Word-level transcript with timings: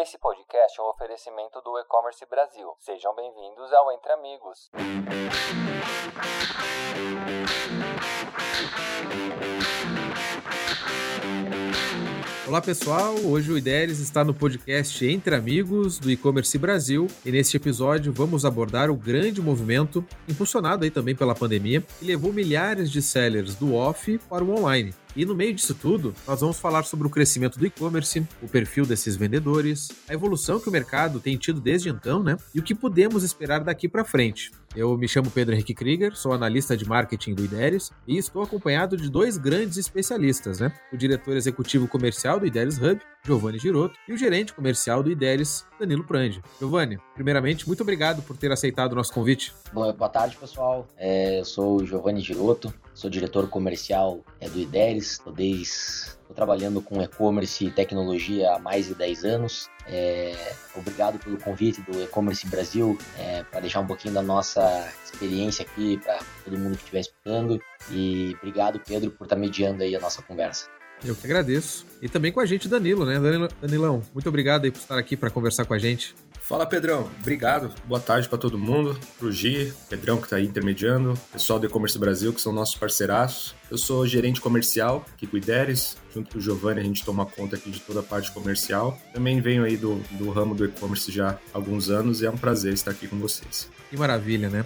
Esse 0.00 0.16
podcast 0.16 0.78
é 0.78 0.82
um 0.84 0.90
oferecimento 0.90 1.60
do 1.60 1.76
E-Commerce 1.76 2.24
Brasil. 2.26 2.72
Sejam 2.78 3.12
bem-vindos 3.16 3.72
ao 3.72 3.90
Entre 3.90 4.12
Amigos. 4.12 4.70
Olá 12.46 12.62
pessoal, 12.62 13.12
hoje 13.26 13.50
o 13.50 13.58
Ideres 13.58 13.98
está 13.98 14.22
no 14.22 14.32
podcast 14.32 15.04
Entre 15.04 15.34
Amigos 15.34 15.98
do 15.98 16.12
E-Commerce 16.12 16.56
Brasil 16.56 17.08
e 17.26 17.32
neste 17.32 17.56
episódio 17.56 18.12
vamos 18.12 18.44
abordar 18.44 18.92
o 18.92 18.96
grande 18.96 19.42
movimento 19.42 20.06
impulsionado 20.28 20.84
aí 20.84 20.92
também 20.92 21.16
pela 21.16 21.34
pandemia 21.34 21.80
que 21.80 22.04
levou 22.04 22.32
milhares 22.32 22.88
de 22.92 23.02
sellers 23.02 23.56
do 23.56 23.74
off 23.74 24.16
para 24.30 24.44
o 24.44 24.56
online. 24.56 24.94
E 25.16 25.24
no 25.24 25.34
meio 25.34 25.54
disso 25.54 25.74
tudo, 25.74 26.14
nós 26.26 26.40
vamos 26.40 26.58
falar 26.58 26.84
sobre 26.84 27.06
o 27.06 27.10
crescimento 27.10 27.58
do 27.58 27.66
e-commerce, 27.66 28.26
o 28.42 28.48
perfil 28.48 28.86
desses 28.86 29.16
vendedores, 29.16 29.88
a 30.08 30.14
evolução 30.14 30.60
que 30.60 30.68
o 30.68 30.72
mercado 30.72 31.20
tem 31.20 31.36
tido 31.36 31.60
desde 31.60 31.88
então, 31.88 32.22
né? 32.22 32.36
E 32.54 32.60
o 32.60 32.62
que 32.62 32.74
podemos 32.74 33.24
esperar 33.24 33.64
daqui 33.64 33.88
para 33.88 34.04
frente. 34.04 34.52
Eu 34.76 34.96
me 34.98 35.08
chamo 35.08 35.30
Pedro 35.30 35.54
Henrique 35.54 35.74
Krieger, 35.74 36.14
sou 36.14 36.32
analista 36.32 36.76
de 36.76 36.86
marketing 36.86 37.34
do 37.34 37.44
IDERES 37.44 37.90
e 38.06 38.18
estou 38.18 38.42
acompanhado 38.42 38.96
de 38.96 39.10
dois 39.10 39.38
grandes 39.38 39.78
especialistas, 39.78 40.60
né? 40.60 40.72
O 40.92 40.96
diretor 40.96 41.36
executivo 41.36 41.88
comercial 41.88 42.38
do 42.38 42.46
IDERES 42.46 42.78
Hub, 42.78 43.00
Giovanni 43.24 43.58
Girotto, 43.58 43.98
e 44.06 44.12
o 44.12 44.16
gerente 44.16 44.52
comercial 44.52 45.02
do 45.02 45.10
IDERES, 45.10 45.64
Danilo 45.80 46.04
Prandi. 46.04 46.42
Giovanni, 46.58 46.98
primeiramente, 47.14 47.66
muito 47.66 47.80
obrigado 47.82 48.22
por 48.22 48.36
ter 48.36 48.52
aceitado 48.52 48.92
o 48.92 48.94
nosso 48.94 49.12
convite. 49.12 49.52
Bom, 49.72 49.90
boa 49.92 50.10
tarde, 50.10 50.36
pessoal. 50.36 50.86
É, 50.96 51.40
eu 51.40 51.44
sou 51.44 51.76
o 51.76 51.86
Giovanni 51.86 52.20
Girotto, 52.20 52.72
sou 52.98 53.08
diretor 53.08 53.48
comercial 53.48 54.24
é, 54.40 54.48
do 54.48 54.58
IDERES, 54.58 55.20
estou 55.20 56.34
trabalhando 56.34 56.82
com 56.82 57.00
e-commerce 57.00 57.66
e 57.66 57.70
tecnologia 57.70 58.50
há 58.50 58.58
mais 58.58 58.88
de 58.88 58.94
10 58.96 59.24
anos. 59.24 59.68
É, 59.86 60.52
obrigado 60.74 61.16
pelo 61.20 61.38
convite 61.38 61.80
do 61.82 62.02
E-Commerce 62.02 62.44
Brasil 62.48 62.98
é, 63.16 63.44
para 63.44 63.60
deixar 63.60 63.78
um 63.80 63.86
pouquinho 63.86 64.12
da 64.12 64.20
nossa 64.20 64.92
experiência 65.04 65.64
aqui 65.64 65.96
para 65.98 66.18
todo 66.44 66.58
mundo 66.58 66.72
que 66.72 66.82
estiver 66.82 67.00
escutando. 67.00 67.60
E 67.88 68.34
obrigado, 68.40 68.80
Pedro, 68.84 69.12
por 69.12 69.24
estar 69.24 69.36
mediando 69.36 69.84
aí 69.84 69.94
a 69.94 70.00
nossa 70.00 70.20
conversa. 70.20 70.68
Eu 71.04 71.14
que 71.14 71.24
agradeço. 71.24 71.86
E 72.02 72.08
também 72.08 72.32
com 72.32 72.40
a 72.40 72.46
gente, 72.46 72.68
Danilo, 72.68 73.06
né? 73.06 73.14
Danilão, 73.62 74.02
muito 74.12 74.28
obrigado 74.28 74.64
aí 74.64 74.72
por 74.72 74.78
estar 74.78 74.98
aqui 74.98 75.16
para 75.16 75.30
conversar 75.30 75.64
com 75.64 75.72
a 75.72 75.78
gente. 75.78 76.16
Fala 76.48 76.64
Pedrão, 76.64 77.10
obrigado. 77.20 77.70
Boa 77.84 78.00
tarde 78.00 78.26
para 78.26 78.38
todo 78.38 78.56
mundo, 78.56 78.98
pro 79.18 79.30
Gi, 79.30 79.70
Pedrão 79.90 80.16
que 80.16 80.24
está 80.24 80.36
aí 80.36 80.46
intermediando, 80.46 81.12
pessoal 81.30 81.58
do 81.58 81.66
E-Commerce 81.66 81.98
Brasil 81.98 82.32
que 82.32 82.40
são 82.40 82.54
nossos 82.54 82.74
parceiraços. 82.74 83.54
Eu 83.70 83.76
sou 83.76 84.06
gerente 84.06 84.40
comercial 84.40 85.04
aqui 85.12 85.26
com 85.26 85.36
o 85.36 85.38
Ideres, 85.38 85.98
junto 86.14 86.32
com 86.32 86.38
o 86.38 86.40
Giovanni 86.40 86.80
a 86.80 86.84
gente 86.84 87.04
toma 87.04 87.26
conta 87.26 87.56
aqui 87.56 87.70
de 87.70 87.80
toda 87.80 88.00
a 88.00 88.02
parte 88.02 88.32
comercial. 88.32 88.98
Também 89.12 89.42
venho 89.42 89.62
aí 89.62 89.76
do, 89.76 89.96
do 90.12 90.30
ramo 90.30 90.54
do 90.54 90.64
e-commerce 90.64 91.12
já 91.12 91.32
há 91.32 91.38
alguns 91.52 91.90
anos 91.90 92.22
e 92.22 92.26
é 92.26 92.30
um 92.30 92.38
prazer 92.38 92.72
estar 92.72 92.92
aqui 92.92 93.06
com 93.06 93.18
vocês. 93.18 93.68
Que 93.90 93.98
maravilha, 93.98 94.48
né? 94.48 94.64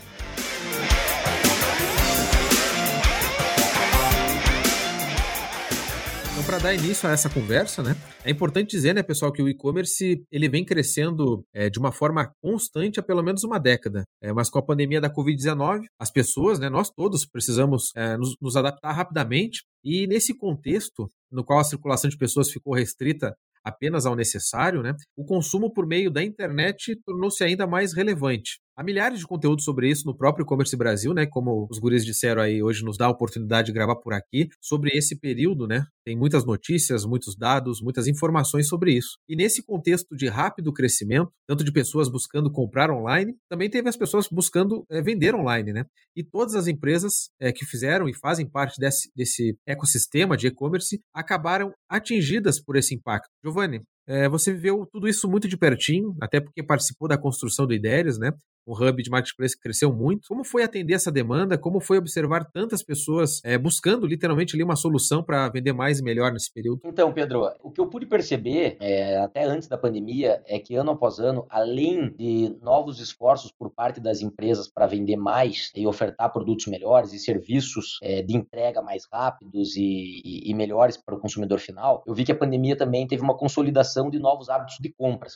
Para 6.52 6.64
dar 6.64 6.74
início 6.74 7.08
a 7.08 7.12
essa 7.12 7.30
conversa, 7.30 7.82
né, 7.82 7.96
é 8.22 8.30
importante 8.30 8.72
dizer, 8.72 8.94
né, 8.94 9.02
pessoal, 9.02 9.32
que 9.32 9.42
o 9.42 9.48
e-commerce 9.48 10.22
ele 10.30 10.50
vem 10.50 10.62
crescendo 10.62 11.42
é, 11.50 11.70
de 11.70 11.78
uma 11.78 11.90
forma 11.90 12.30
constante 12.42 13.00
há 13.00 13.02
pelo 13.02 13.22
menos 13.22 13.42
uma 13.42 13.58
década. 13.58 14.04
É, 14.22 14.34
mas 14.34 14.50
com 14.50 14.58
a 14.58 14.62
pandemia 14.62 15.00
da 15.00 15.10
Covid-19, 15.10 15.84
as 15.98 16.10
pessoas, 16.10 16.58
né, 16.58 16.68
nós 16.68 16.90
todos 16.90 17.24
precisamos 17.24 17.84
é, 17.96 18.18
nos, 18.18 18.36
nos 18.38 18.54
adaptar 18.54 18.92
rapidamente. 18.92 19.62
E 19.82 20.06
nesse 20.06 20.36
contexto, 20.36 21.08
no 21.30 21.42
qual 21.42 21.58
a 21.58 21.64
circulação 21.64 22.10
de 22.10 22.18
pessoas 22.18 22.50
ficou 22.50 22.74
restrita 22.74 23.34
apenas 23.64 24.04
ao 24.04 24.14
necessário, 24.14 24.82
né, 24.82 24.94
o 25.16 25.24
consumo 25.24 25.72
por 25.72 25.86
meio 25.86 26.10
da 26.10 26.22
internet 26.22 27.00
tornou-se 27.06 27.42
ainda 27.42 27.66
mais 27.66 27.94
relevante. 27.94 28.60
Há 28.82 28.84
milhares 28.84 29.20
de 29.20 29.26
conteúdos 29.28 29.64
sobre 29.64 29.88
isso 29.88 30.04
no 30.04 30.12
próprio 30.12 30.42
e-commerce 30.42 30.76
Brasil, 30.76 31.14
né? 31.14 31.24
Como 31.24 31.68
os 31.70 31.78
guris 31.78 32.04
disseram 32.04 32.42
aí, 32.42 32.60
hoje 32.60 32.84
nos 32.84 32.98
dá 32.98 33.06
a 33.06 33.10
oportunidade 33.10 33.66
de 33.66 33.72
gravar 33.72 33.94
por 33.94 34.12
aqui 34.12 34.48
sobre 34.60 34.90
esse 34.92 35.16
período, 35.16 35.68
né? 35.68 35.86
Tem 36.04 36.16
muitas 36.16 36.44
notícias, 36.44 37.04
muitos 37.04 37.36
dados, 37.36 37.80
muitas 37.80 38.08
informações 38.08 38.66
sobre 38.66 38.92
isso. 38.92 39.18
E 39.28 39.36
nesse 39.36 39.62
contexto 39.62 40.16
de 40.16 40.26
rápido 40.26 40.72
crescimento, 40.72 41.30
tanto 41.46 41.62
de 41.62 41.70
pessoas 41.70 42.08
buscando 42.08 42.50
comprar 42.50 42.90
online, 42.90 43.36
também 43.48 43.70
teve 43.70 43.88
as 43.88 43.96
pessoas 43.96 44.26
buscando 44.28 44.84
é, 44.90 45.00
vender 45.00 45.32
online, 45.32 45.72
né? 45.72 45.84
E 46.16 46.24
todas 46.24 46.56
as 46.56 46.66
empresas 46.66 47.30
é, 47.38 47.52
que 47.52 47.64
fizeram 47.64 48.08
e 48.08 48.12
fazem 48.12 48.50
parte 48.50 48.80
desse, 48.80 49.12
desse 49.14 49.56
ecossistema 49.64 50.36
de 50.36 50.48
e-commerce 50.48 51.00
acabaram 51.14 51.72
atingidas 51.88 52.60
por 52.60 52.74
esse 52.74 52.96
impacto. 52.96 53.30
Giovanni, 53.44 53.80
é, 54.08 54.28
você 54.28 54.52
viveu 54.52 54.84
tudo 54.90 55.06
isso 55.06 55.30
muito 55.30 55.46
de 55.46 55.56
pertinho, 55.56 56.16
até 56.20 56.40
porque 56.40 56.62
participou 56.62 57.06
da 57.06 57.16
construção 57.16 57.64
do 57.64 57.72
Ideias, 57.72 58.18
né? 58.18 58.32
O 58.66 58.74
hub 58.74 59.02
de 59.02 59.10
marketplace 59.10 59.58
cresceu 59.58 59.92
muito. 59.92 60.28
Como 60.28 60.44
foi 60.44 60.62
atender 60.62 60.94
essa 60.94 61.10
demanda? 61.10 61.58
Como 61.58 61.80
foi 61.80 61.98
observar 61.98 62.44
tantas 62.52 62.82
pessoas 62.82 63.40
é, 63.44 63.58
buscando 63.58 64.06
literalmente 64.06 64.54
ali 64.54 64.62
uma 64.62 64.76
solução 64.76 65.22
para 65.22 65.48
vender 65.48 65.72
mais 65.72 65.98
e 65.98 66.02
melhor 66.02 66.32
nesse 66.32 66.52
período? 66.52 66.80
Então, 66.84 67.12
Pedro, 67.12 67.50
o 67.62 67.70
que 67.70 67.80
eu 67.80 67.86
pude 67.86 68.06
perceber 68.06 68.76
é, 68.80 69.18
até 69.18 69.44
antes 69.44 69.68
da 69.68 69.76
pandemia 69.76 70.42
é 70.46 70.58
que 70.58 70.74
ano 70.74 70.92
após 70.92 71.18
ano, 71.18 71.46
além 71.48 72.14
de 72.16 72.56
novos 72.62 73.00
esforços 73.00 73.52
por 73.52 73.70
parte 73.70 74.00
das 74.00 74.20
empresas 74.20 74.68
para 74.68 74.86
vender 74.86 75.16
mais 75.16 75.70
e 75.74 75.86
ofertar 75.86 76.32
produtos 76.32 76.66
melhores 76.66 77.12
e 77.12 77.18
serviços 77.18 77.98
é, 78.02 78.22
de 78.22 78.36
entrega 78.36 78.80
mais 78.80 79.06
rápidos 79.12 79.76
e, 79.76 80.22
e, 80.24 80.50
e, 80.50 80.54
melhores 80.54 80.96
para 80.96 81.14
o 81.14 81.20
consumidor 81.20 81.58
final, 81.58 82.02
eu 82.06 82.14
vi 82.14 82.24
que 82.24 82.32
a 82.32 82.36
pandemia 82.36 82.76
também 82.76 83.06
teve 83.06 83.22
uma 83.22 83.36
consolidação 83.36 84.10
de 84.10 84.18
novos 84.18 84.48
hábitos 84.48 84.76
de 84.80 84.90
compras. 84.92 85.34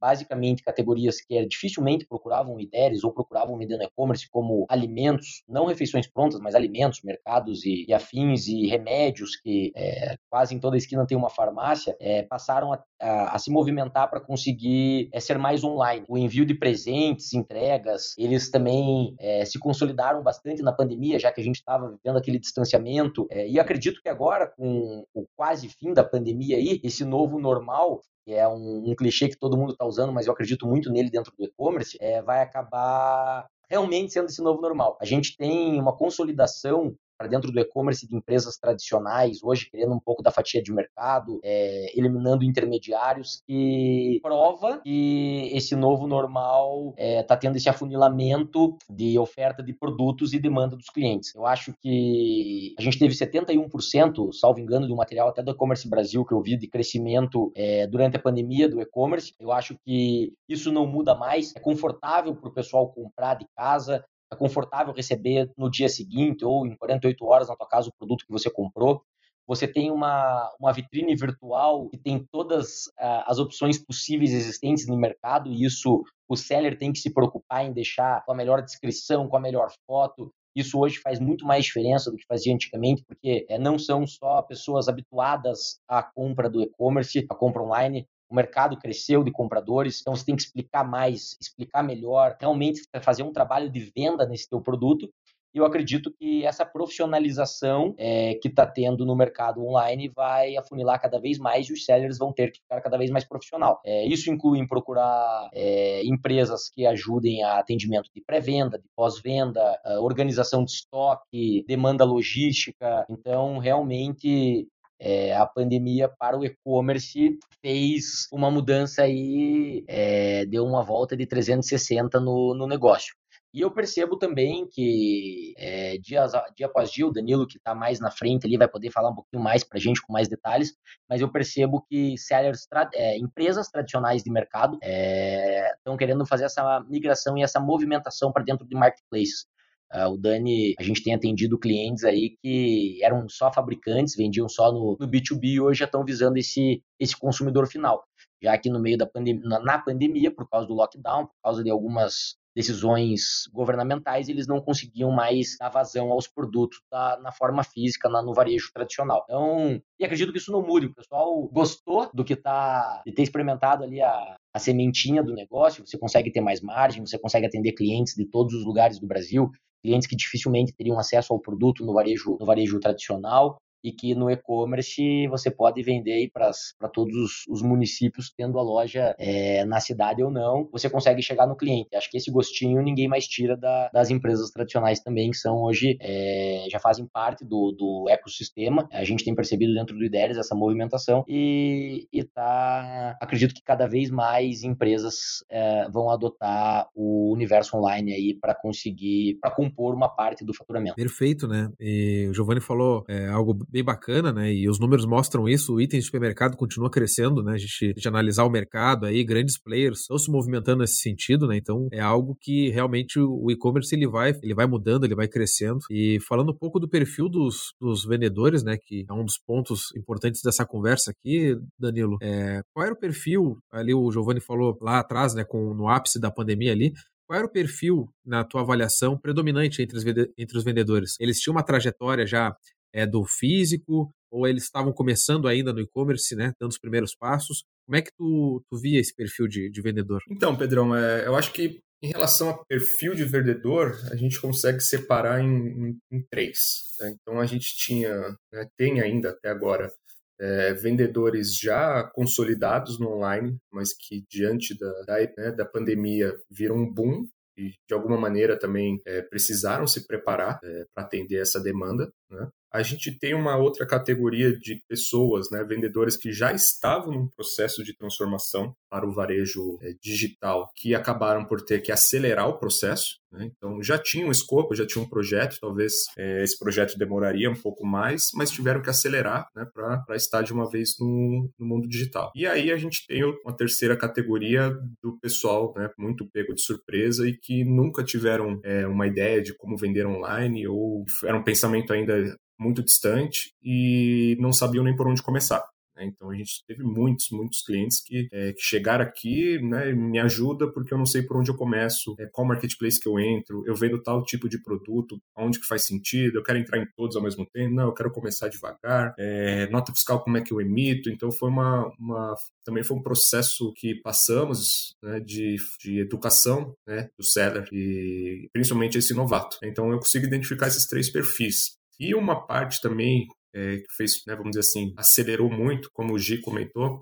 Basicamente, 0.00 0.62
categorias 0.62 1.20
que 1.20 1.36
é 1.36 1.44
dificilmente 1.44 2.06
procurar 2.06 2.35
procuravam 2.36 2.60
ideias 2.60 3.04
ou 3.04 3.12
procuravam 3.12 3.56
vender 3.56 3.76
no 3.76 3.84
e-commerce 3.84 4.28
como 4.28 4.66
alimentos, 4.68 5.42
não 5.48 5.66
refeições 5.66 6.06
prontas, 6.06 6.40
mas 6.40 6.54
alimentos, 6.54 7.00
mercados 7.02 7.64
e, 7.64 7.86
e 7.88 7.94
afins 7.94 8.46
e 8.46 8.66
remédios 8.66 9.36
que 9.36 9.72
é, 9.74 10.16
quase 10.28 10.54
em 10.54 10.58
toda 10.58 10.76
esquina 10.76 11.06
tem 11.06 11.16
uma 11.16 11.30
farmácia, 11.30 11.96
é, 12.00 12.22
passaram 12.22 12.72
a, 12.72 12.82
a, 13.00 13.34
a, 13.34 13.38
se 13.38 13.50
movimentar 13.50 14.10
para 14.10 14.20
conseguir 14.20 15.08
é, 15.12 15.20
ser 15.20 15.38
mais 15.38 15.64
online. 15.64 16.04
O 16.08 16.18
envio 16.18 16.44
de 16.44 16.54
presentes, 16.54 17.32
entregas, 17.32 18.14
eles 18.18 18.50
também 18.50 19.14
é, 19.18 19.44
se 19.44 19.58
consolidaram 19.58 20.22
bastante 20.22 20.62
na 20.62 20.72
pandemia, 20.72 21.18
já 21.18 21.32
que 21.32 21.40
a 21.40 21.44
gente 21.44 21.56
estava 21.56 21.88
vivendo 21.88 22.18
aquele 22.18 22.38
distanciamento. 22.38 23.26
É, 23.30 23.48
e 23.48 23.58
acredito 23.58 24.00
que 24.02 24.08
agora, 24.08 24.48
com 24.48 25.04
o 25.14 25.26
quase 25.36 25.68
fim 25.68 25.92
da 25.92 26.04
pandemia 26.04 26.56
aí, 26.56 26.80
esse 26.82 27.04
novo 27.04 27.38
normal 27.38 28.00
que 28.26 28.34
é 28.34 28.46
um, 28.48 28.90
um 28.90 28.94
clichê 28.96 29.28
que 29.28 29.38
todo 29.38 29.56
mundo 29.56 29.72
está 29.72 29.86
usando, 29.86 30.12
mas 30.12 30.26
eu 30.26 30.32
acredito 30.32 30.66
muito 30.66 30.90
nele 30.90 31.08
dentro 31.08 31.32
do 31.38 31.44
e-commerce, 31.44 31.96
é, 32.00 32.20
vai 32.20 32.42
acabar 32.42 33.46
realmente 33.70 34.12
sendo 34.12 34.26
esse 34.26 34.42
novo 34.42 34.60
normal. 34.60 34.98
A 35.00 35.04
gente 35.04 35.36
tem 35.36 35.80
uma 35.80 35.96
consolidação 35.96 36.92
para 37.16 37.28
dentro 37.28 37.50
do 37.50 37.60
e-commerce 37.60 38.06
de 38.06 38.16
empresas 38.16 38.56
tradicionais, 38.56 39.42
hoje 39.42 39.70
querendo 39.70 39.94
um 39.94 40.00
pouco 40.00 40.22
da 40.22 40.30
fatia 40.30 40.62
de 40.62 40.72
mercado, 40.72 41.40
é, 41.42 41.98
eliminando 41.98 42.44
intermediários, 42.44 43.42
que 43.46 44.18
prova 44.22 44.80
que 44.82 45.50
esse 45.52 45.74
novo 45.74 46.06
normal 46.06 46.94
está 46.96 47.02
é, 47.02 47.22
tá 47.22 47.36
tendo 47.36 47.56
esse 47.56 47.68
afunilamento 47.68 48.76
de 48.88 49.18
oferta 49.18 49.62
de 49.62 49.72
produtos 49.72 50.32
e 50.32 50.38
demanda 50.38 50.76
dos 50.76 50.88
clientes. 50.90 51.34
Eu 51.34 51.46
acho 51.46 51.72
que 51.80 52.74
a 52.78 52.82
gente 52.82 52.98
teve 52.98 53.14
71%, 53.14 54.32
salvo 54.32 54.60
engano, 54.60 54.86
do 54.86 54.96
material 54.96 55.28
até 55.28 55.42
do 55.42 55.52
e-commerce 55.52 55.88
Brasil 55.88 56.24
que 56.24 56.32
eu 56.32 56.42
vi 56.42 56.56
de 56.56 56.66
crescimento 56.66 57.52
é, 57.54 57.86
durante 57.86 58.16
a 58.16 58.20
pandemia 58.20 58.68
do 58.68 58.80
e-commerce. 58.80 59.34
Eu 59.38 59.52
acho 59.52 59.76
que 59.84 60.32
isso 60.48 60.72
não 60.72 60.86
muda 60.86 61.14
mais. 61.14 61.54
É 61.56 61.60
confortável 61.60 62.34
para 62.34 62.48
o 62.48 62.52
pessoal 62.52 62.88
comprar 62.88 63.34
de 63.34 63.46
casa, 63.56 64.04
é 64.32 64.36
confortável 64.36 64.92
receber 64.92 65.50
no 65.56 65.70
dia 65.70 65.88
seguinte 65.88 66.44
ou 66.44 66.66
em 66.66 66.76
48 66.76 67.24
horas 67.24 67.48
na 67.48 67.56
tua 67.56 67.68
casa 67.68 67.88
o 67.88 67.96
produto 67.96 68.24
que 68.26 68.32
você 68.32 68.50
comprou. 68.50 69.02
Você 69.46 69.68
tem 69.68 69.92
uma, 69.92 70.52
uma 70.58 70.72
vitrine 70.72 71.14
virtual 71.14 71.88
que 71.88 71.96
tem 71.96 72.26
todas 72.32 72.86
uh, 72.98 73.22
as 73.26 73.38
opções 73.38 73.78
possíveis 73.78 74.32
existentes 74.32 74.88
no 74.88 74.96
mercado 74.96 75.48
e 75.48 75.64
isso 75.64 76.02
o 76.28 76.36
seller 76.36 76.76
tem 76.76 76.92
que 76.92 76.98
se 76.98 77.14
preocupar 77.14 77.64
em 77.64 77.72
deixar 77.72 78.24
com 78.24 78.32
a 78.32 78.34
melhor 78.34 78.60
descrição, 78.60 79.28
com 79.28 79.36
a 79.36 79.40
melhor 79.40 79.70
foto. 79.86 80.32
Isso 80.56 80.78
hoje 80.78 80.98
faz 80.98 81.20
muito 81.20 81.46
mais 81.46 81.64
diferença 81.64 82.10
do 82.10 82.16
que 82.16 82.26
fazia 82.26 82.52
antigamente, 82.52 83.04
porque 83.06 83.46
é, 83.48 83.58
não 83.58 83.78
são 83.78 84.04
só 84.06 84.42
pessoas 84.42 84.88
habituadas 84.88 85.78
à 85.86 86.02
compra 86.02 86.50
do 86.50 86.60
e-commerce, 86.60 87.24
à 87.30 87.34
compra 87.34 87.62
online, 87.62 88.08
o 88.28 88.34
mercado 88.34 88.76
cresceu 88.76 89.22
de 89.22 89.30
compradores, 89.30 90.00
então 90.00 90.14
você 90.14 90.24
tem 90.24 90.36
que 90.36 90.42
explicar 90.42 90.84
mais, 90.84 91.36
explicar 91.40 91.82
melhor, 91.82 92.36
realmente 92.40 92.82
fazer 93.00 93.22
um 93.22 93.32
trabalho 93.32 93.70
de 93.70 93.92
venda 93.96 94.26
nesse 94.26 94.48
teu 94.48 94.60
produto. 94.60 95.08
E 95.54 95.58
eu 95.58 95.64
acredito 95.64 96.12
que 96.12 96.44
essa 96.44 96.66
profissionalização 96.66 97.94
é, 97.96 98.34
que 98.34 98.48
está 98.48 98.66
tendo 98.66 99.06
no 99.06 99.16
mercado 99.16 99.64
online 99.64 100.12
vai 100.14 100.54
afunilar 100.54 101.00
cada 101.00 101.18
vez 101.18 101.38
mais 101.38 101.66
e 101.66 101.72
os 101.72 101.82
sellers 101.86 102.18
vão 102.18 102.30
ter 102.30 102.50
que 102.50 102.58
ficar 102.58 102.82
cada 102.82 102.98
vez 102.98 103.10
mais 103.10 103.24
profissional. 103.24 103.80
É, 103.82 104.04
isso 104.04 104.30
inclui 104.30 104.58
em 104.58 104.68
procurar 104.68 105.48
é, 105.54 106.04
empresas 106.04 106.68
que 106.68 106.84
ajudem 106.84 107.42
a 107.42 107.58
atendimento 107.58 108.10
de 108.14 108.20
pré-venda, 108.20 108.78
de 108.78 108.84
pós-venda, 108.94 109.80
organização 110.02 110.62
de 110.62 110.72
estoque, 110.72 111.64
demanda 111.66 112.04
logística. 112.04 113.06
Então, 113.08 113.56
realmente 113.56 114.68
é, 114.98 115.34
a 115.34 115.46
pandemia 115.46 116.08
para 116.08 116.38
o 116.38 116.44
e-commerce 116.44 117.38
fez 117.60 118.26
uma 118.32 118.50
mudança 118.50 119.02
aí, 119.02 119.84
é, 119.88 120.46
deu 120.46 120.64
uma 120.64 120.82
volta 120.82 121.16
de 121.16 121.26
360 121.26 122.20
no, 122.20 122.54
no 122.54 122.66
negócio. 122.66 123.14
E 123.56 123.62
eu 123.62 123.70
percebo 123.70 124.18
também 124.18 124.68
que 124.70 125.54
é, 125.56 125.96
dia, 125.96 126.26
dia 126.54 126.66
após 126.66 126.90
dia, 126.90 127.06
o 127.06 127.10
Danilo, 127.10 127.46
que 127.46 127.56
está 127.56 127.74
mais 127.74 127.98
na 127.98 128.10
frente 128.10 128.46
ali, 128.46 128.58
vai 128.58 128.68
poder 128.68 128.90
falar 128.90 129.08
um 129.08 129.14
pouquinho 129.14 129.42
mais 129.42 129.64
para 129.64 129.78
a 129.78 129.80
gente 129.80 130.02
com 130.02 130.12
mais 130.12 130.28
detalhes, 130.28 130.74
mas 131.08 131.22
eu 131.22 131.32
percebo 131.32 131.82
que 131.88 132.18
sellers, 132.18 132.68
é, 132.92 133.16
empresas 133.16 133.68
tradicionais 133.68 134.22
de 134.22 134.30
mercado 134.30 134.74
estão 134.74 135.94
é, 135.94 135.96
querendo 135.96 136.26
fazer 136.26 136.44
essa 136.44 136.84
migração 136.86 137.38
e 137.38 137.42
essa 137.42 137.58
movimentação 137.58 138.30
para 138.30 138.44
dentro 138.44 138.66
de 138.66 138.76
marketplaces. 138.76 139.46
Uh, 139.92 140.08
o 140.10 140.18
Dani, 140.18 140.74
a 140.78 140.82
gente 140.82 141.02
tem 141.02 141.14
atendido 141.14 141.58
clientes 141.58 142.04
aí 142.04 142.36
que 142.42 142.98
eram 143.02 143.28
só 143.28 143.52
fabricantes, 143.52 144.16
vendiam 144.16 144.48
só 144.48 144.72
no, 144.72 144.96
no 144.98 145.08
B2B 145.08 145.44
e 145.44 145.60
hoje 145.60 145.80
já 145.80 145.84
estão 145.84 146.04
visando 146.04 146.36
esse, 146.38 146.82
esse 146.98 147.16
consumidor 147.16 147.68
final. 147.68 148.04
Já 148.42 148.58
que 148.58 148.68
no 148.68 148.80
meio 148.80 148.98
da 148.98 149.06
pandemia, 149.06 149.42
na 149.60 149.78
pandemia, 149.78 150.30
por 150.30 150.48
causa 150.48 150.66
do 150.66 150.74
lockdown, 150.74 151.26
por 151.26 151.34
causa 151.42 151.62
de 151.62 151.70
algumas 151.70 152.36
decisões 152.56 153.46
governamentais, 153.52 154.30
eles 154.30 154.46
não 154.46 154.62
conseguiam 154.62 155.10
mais 155.10 155.56
dar 155.60 155.68
vazão 155.68 156.10
aos 156.10 156.26
produtos 156.26 156.80
da, 156.90 157.18
na 157.20 157.30
forma 157.30 157.62
física, 157.62 158.08
na, 158.08 158.22
no 158.22 158.32
varejo 158.32 158.70
tradicional. 158.72 159.22
Então, 159.24 159.80
e 160.00 160.04
acredito 160.04 160.32
que 160.32 160.38
isso 160.38 160.50
não 160.50 160.62
mude. 160.62 160.86
O 160.86 160.94
pessoal 160.94 161.46
gostou 161.48 162.10
do 162.14 162.24
que 162.24 162.34
tá, 162.34 163.02
de 163.04 163.12
ter 163.12 163.22
experimentado 163.22 163.84
ali 163.84 164.00
a, 164.00 164.36
a 164.54 164.58
sementinha 164.58 165.22
do 165.22 165.34
negócio, 165.34 165.86
você 165.86 165.98
consegue 165.98 166.32
ter 166.32 166.40
mais 166.40 166.62
margem, 166.62 167.04
você 167.04 167.18
consegue 167.18 167.46
atender 167.46 167.72
clientes 167.72 168.14
de 168.14 168.24
todos 168.24 168.54
os 168.54 168.64
lugares 168.64 168.98
do 168.98 169.06
Brasil, 169.06 169.50
clientes 169.86 170.08
que 170.08 170.16
dificilmente 170.16 170.72
teriam 170.72 170.98
acesso 170.98 171.32
ao 171.32 171.38
produto 171.38 171.84
no 171.84 171.94
varejo, 171.94 172.36
no 172.40 172.44
varejo 172.44 172.80
tradicional 172.80 173.56
e 173.86 173.92
que 173.92 174.16
no 174.16 174.28
e-commerce 174.28 175.28
você 175.28 175.48
pode 175.48 175.80
vender 175.80 176.28
para 176.32 176.50
todos 176.92 177.14
os, 177.14 177.44
os, 177.48 177.62
municípios, 177.62 178.32
tendo 178.36 178.58
a 178.58 178.62
loja 178.62 179.14
é, 179.16 179.64
na 179.64 179.78
cidade 179.78 180.24
ou 180.24 180.30
não, 180.30 180.68
você 180.72 180.90
consegue 180.90 181.22
chegar 181.22 181.46
no 181.46 181.56
cliente. 181.56 181.94
Acho 181.94 182.10
que 182.10 182.16
esse 182.16 182.28
gostinho 182.28 182.82
ninguém 182.82 183.06
mais 183.06 183.28
tira 183.28 183.56
da, 183.56 183.88
das 183.94 184.10
empresas 184.10 184.50
tradicionais 184.50 184.98
também, 184.98 185.30
que 185.30 185.36
são 185.36 185.62
hoje, 185.62 185.96
é, 186.00 186.66
já 186.68 186.80
fazem 186.80 187.06
parte 187.06 187.44
do, 187.44 187.70
do 187.70 188.06
ecossistema. 188.08 188.88
A 188.90 189.04
gente 189.04 189.24
tem 189.24 189.36
percebido 189.36 189.72
dentro 189.72 189.96
do 189.96 190.04
IDERES 190.04 190.36
essa 190.36 190.56
movimentação 190.56 191.24
e, 191.28 192.08
e 192.12 192.24
tá, 192.24 193.16
acredito 193.22 193.54
que 193.54 193.62
cada 193.62 193.86
vez 193.86 194.10
mais 194.10 194.64
empresas 194.64 195.44
é, 195.48 195.88
vão 195.90 196.10
adotar 196.10 196.88
o 196.92 197.32
universo 197.32 197.76
online 197.76 198.12
aí 198.12 198.34
para 198.34 198.52
conseguir, 198.52 199.38
para 199.40 199.52
compor 199.52 199.94
uma 199.94 200.08
parte 200.08 200.44
do 200.44 200.52
faturamento. 200.52 200.96
Perfeito, 200.96 201.46
né? 201.46 201.70
E 201.78 202.26
o 202.28 202.34
Giovanni 202.34 202.60
falou 202.60 203.04
é, 203.08 203.28
algo 203.28 203.54
bem 203.76 203.84
bacana, 203.84 204.32
né? 204.32 204.50
E 204.50 204.68
os 204.70 204.80
números 204.80 205.04
mostram 205.04 205.46
isso. 205.46 205.74
O 205.74 205.80
item 205.80 206.00
de 206.00 206.06
supermercado 206.06 206.56
continua 206.56 206.90
crescendo, 206.90 207.42
né? 207.42 207.52
A 207.52 207.58
gente, 207.58 207.92
gente 207.94 208.08
analisar 208.08 208.44
o 208.44 208.50
mercado 208.50 209.04
aí, 209.04 209.22
grandes 209.22 209.60
players 209.60 210.00
estão 210.00 210.16
se 210.16 210.30
movimentando 210.30 210.78
nesse 210.78 210.96
sentido, 210.96 211.46
né? 211.46 211.58
Então 211.58 211.88
é 211.92 212.00
algo 212.00 212.34
que 212.40 212.70
realmente 212.70 213.20
o 213.20 213.50
e-commerce 213.50 213.94
ele 213.94 214.06
vai, 214.06 214.32
ele 214.42 214.54
vai 214.54 214.66
mudando, 214.66 215.04
ele 215.04 215.14
vai 215.14 215.28
crescendo. 215.28 215.80
E 215.90 216.18
falando 216.26 216.52
um 216.52 216.56
pouco 216.56 216.80
do 216.80 216.88
perfil 216.88 217.28
dos, 217.28 217.74
dos 217.78 218.06
vendedores, 218.06 218.62
né? 218.62 218.78
Que 218.82 219.04
é 219.08 219.12
um 219.12 219.24
dos 219.24 219.38
pontos 219.38 219.94
importantes 219.94 220.40
dessa 220.42 220.64
conversa 220.64 221.10
aqui, 221.10 221.54
Danilo. 221.78 222.16
É, 222.22 222.62
qual 222.72 222.86
era 222.86 222.94
o 222.94 222.98
perfil? 222.98 223.58
Ali 223.70 223.92
o 223.92 224.10
Giovanni 224.10 224.40
falou 224.40 224.78
lá 224.80 225.00
atrás, 225.00 225.34
né? 225.34 225.44
Com, 225.44 225.74
no 225.74 225.86
ápice 225.86 226.18
da 226.18 226.30
pandemia 226.30 226.72
ali. 226.72 226.92
Qual 227.26 227.36
era 227.36 227.46
o 227.46 227.50
perfil, 227.50 228.08
na 228.24 228.44
tua 228.44 228.60
avaliação, 228.60 229.18
predominante 229.18 229.82
entre 229.82 229.98
os, 229.98 230.04
entre 230.38 230.56
os 230.56 230.62
vendedores? 230.62 231.16
Eles 231.18 231.40
tinham 231.40 231.56
uma 231.56 231.62
trajetória 231.64 232.24
já 232.24 232.54
é, 232.96 233.06
do 233.06 233.24
físico, 233.24 234.10
ou 234.32 234.48
eles 234.48 234.64
estavam 234.64 234.92
começando 234.92 235.46
ainda 235.46 235.72
no 235.72 235.80
e-commerce, 235.80 236.34
né, 236.34 236.52
dando 236.58 236.70
os 236.70 236.78
primeiros 236.78 237.14
passos. 237.14 237.62
Como 237.86 237.96
é 237.96 238.02
que 238.02 238.10
tu, 238.16 238.62
tu 238.70 238.78
via 238.80 238.98
esse 238.98 239.14
perfil 239.14 239.46
de, 239.46 239.70
de 239.70 239.82
vendedor? 239.82 240.20
Então, 240.30 240.56
Pedrão, 240.56 240.96
é, 240.96 241.26
eu 241.26 241.36
acho 241.36 241.52
que 241.52 241.78
em 242.02 242.08
relação 242.08 242.50
a 242.50 242.64
perfil 242.64 243.14
de 243.14 243.24
vendedor, 243.24 243.94
a 244.10 244.16
gente 244.16 244.40
consegue 244.40 244.80
separar 244.80 245.40
em, 245.40 245.46
em, 245.48 245.98
em 246.12 246.22
três. 246.30 246.56
Né? 247.00 247.14
Então, 247.20 247.40
a 247.40 247.46
gente 247.46 247.66
tinha, 247.76 248.36
né, 248.52 248.66
tem 248.78 249.00
ainda 249.00 249.30
até 249.30 249.50
agora, 249.50 249.90
é, 250.38 250.74
vendedores 250.74 251.56
já 251.56 252.04
consolidados 252.14 252.98
no 252.98 253.14
online, 253.14 253.56
mas 253.72 253.94
que 253.94 254.24
diante 254.30 254.76
da, 254.78 254.92
da, 255.02 255.18
né, 255.36 255.52
da 255.52 255.64
pandemia 255.64 256.34
viram 256.50 256.76
um 256.76 256.92
boom 256.92 257.26
e 257.56 257.70
de 257.70 257.94
alguma 257.94 258.18
maneira 258.18 258.58
também 258.58 259.00
é, 259.06 259.22
precisaram 259.22 259.86
se 259.86 260.06
preparar 260.06 260.60
é, 260.62 260.84
para 260.94 261.04
atender 261.04 261.40
essa 261.40 261.58
demanda. 261.58 262.10
Né? 262.30 262.48
A 262.72 262.82
gente 262.82 263.16
tem 263.18 263.34
uma 263.34 263.56
outra 263.56 263.86
categoria 263.86 264.56
de 264.56 264.82
pessoas, 264.88 265.50
né, 265.50 265.64
vendedores 265.64 266.16
que 266.16 266.32
já 266.32 266.52
estavam 266.52 267.12
num 267.12 267.28
processo 267.28 267.82
de 267.82 267.96
transformação 267.96 268.74
para 268.90 269.06
o 269.06 269.12
varejo 269.12 269.78
é, 269.82 269.94
digital, 270.00 270.70
que 270.76 270.94
acabaram 270.94 271.44
por 271.44 271.62
ter 271.62 271.80
que 271.80 271.92
acelerar 271.92 272.48
o 272.48 272.58
processo. 272.58 273.18
Né? 273.30 273.50
Então, 273.56 273.82
já 273.82 273.98
tinha 273.98 274.26
um 274.26 274.30
escopo, 274.30 274.74
já 274.74 274.86
tinha 274.86 275.02
um 275.02 275.08
projeto, 275.08 275.58
talvez 275.60 275.92
é, 276.16 276.42
esse 276.42 276.58
projeto 276.58 276.96
demoraria 276.96 277.50
um 277.50 277.54
pouco 277.54 277.84
mais, 277.84 278.30
mas 278.34 278.50
tiveram 278.50 278.82
que 278.82 278.90
acelerar 278.90 279.48
né, 279.54 279.66
para 279.72 280.16
estar 280.16 280.42
de 280.42 280.52
uma 280.52 280.70
vez 280.70 280.94
no, 280.98 281.50
no, 281.58 281.66
mundo 281.66 281.88
digital. 281.88 282.30
E 282.34 282.46
aí 282.46 282.70
a 282.70 282.76
gente 282.76 283.06
tem 283.06 283.24
uma 283.24 283.54
terceira 283.54 283.96
categoria 283.96 284.70
do 285.02 285.18
pessoal 285.20 285.74
né, 285.76 285.90
muito 285.98 286.28
pego 286.30 286.54
de 286.54 286.62
surpresa 286.62 287.28
e 287.28 287.36
que 287.36 287.64
nunca 287.64 288.04
tiveram 288.04 288.60
é, 288.64 288.86
uma 288.86 289.06
ideia 289.06 289.42
de 289.42 289.54
como 289.54 289.76
vender 289.76 290.06
online 290.06 290.66
ou 290.66 291.04
era 291.24 291.36
um 291.36 291.44
pensamento 291.44 291.92
ainda 291.92 292.36
muito 292.58 292.82
distante 292.82 293.54
e 293.62 294.36
não 294.40 294.52
sabiam 294.52 294.84
nem 294.84 294.96
por 294.96 295.06
onde 295.08 295.22
começar. 295.22 295.64
Né? 295.96 296.04
Então 296.04 296.30
a 296.30 296.34
gente 296.34 296.62
teve 296.66 296.82
muitos, 296.82 297.30
muitos 297.30 297.62
clientes 297.62 298.00
que, 298.00 298.28
é, 298.32 298.52
que 298.52 298.60
chegaram 298.60 299.04
aqui, 299.04 299.58
né, 299.62 299.92
me 299.92 300.18
ajuda 300.18 300.70
porque 300.70 300.92
eu 300.92 300.98
não 300.98 301.06
sei 301.06 301.22
por 301.22 301.38
onde 301.38 301.50
eu 301.50 301.56
começo, 301.56 302.14
é, 302.18 302.26
qual 302.26 302.46
marketplace 302.46 303.00
que 303.00 303.08
eu 303.08 303.18
entro, 303.18 303.64
eu 303.66 303.74
vendo 303.74 304.02
tal 304.02 304.22
tipo 304.24 304.48
de 304.48 304.62
produto, 304.62 305.18
onde 305.36 305.58
que 305.58 305.66
faz 305.66 305.86
sentido, 305.86 306.38
eu 306.38 306.42
quero 306.42 306.58
entrar 306.58 306.78
em 306.78 306.86
todos 306.96 307.16
ao 307.16 307.22
mesmo 307.22 307.46
tempo, 307.46 307.74
não, 307.74 307.84
eu 307.84 307.94
quero 307.94 308.12
começar 308.12 308.48
devagar, 308.48 309.14
é, 309.18 309.68
nota 309.70 309.92
fiscal 309.92 310.22
como 310.22 310.36
é 310.36 310.42
que 310.42 310.52
eu 310.52 310.60
emito, 310.60 311.08
então 311.08 311.32
foi 311.32 311.48
uma, 311.48 311.90
uma 311.98 312.34
também 312.64 312.84
foi 312.84 312.96
um 312.96 313.02
processo 313.02 313.72
que 313.74 313.94
passamos 314.02 314.94
né, 315.02 315.20
de, 315.20 315.56
de 315.80 316.00
educação 316.00 316.74
né, 316.86 317.08
do 317.18 317.24
seller 317.24 317.66
e 317.72 318.48
principalmente 318.52 318.98
esse 318.98 319.14
novato. 319.14 319.56
Então 319.62 319.90
eu 319.90 319.98
consigo 319.98 320.26
identificar 320.26 320.66
esses 320.66 320.86
três 320.86 321.10
perfis. 321.10 321.76
E 321.98 322.14
uma 322.14 322.46
parte 322.46 322.80
também 322.80 323.26
é, 323.54 323.78
que 323.78 323.96
fez, 323.96 324.22
né, 324.26 324.34
vamos 324.34 324.50
dizer 324.50 324.60
assim, 324.60 324.92
acelerou 324.96 325.50
muito, 325.50 325.90
como 325.92 326.14
o 326.14 326.18
Gi 326.18 326.40
comentou, 326.40 327.00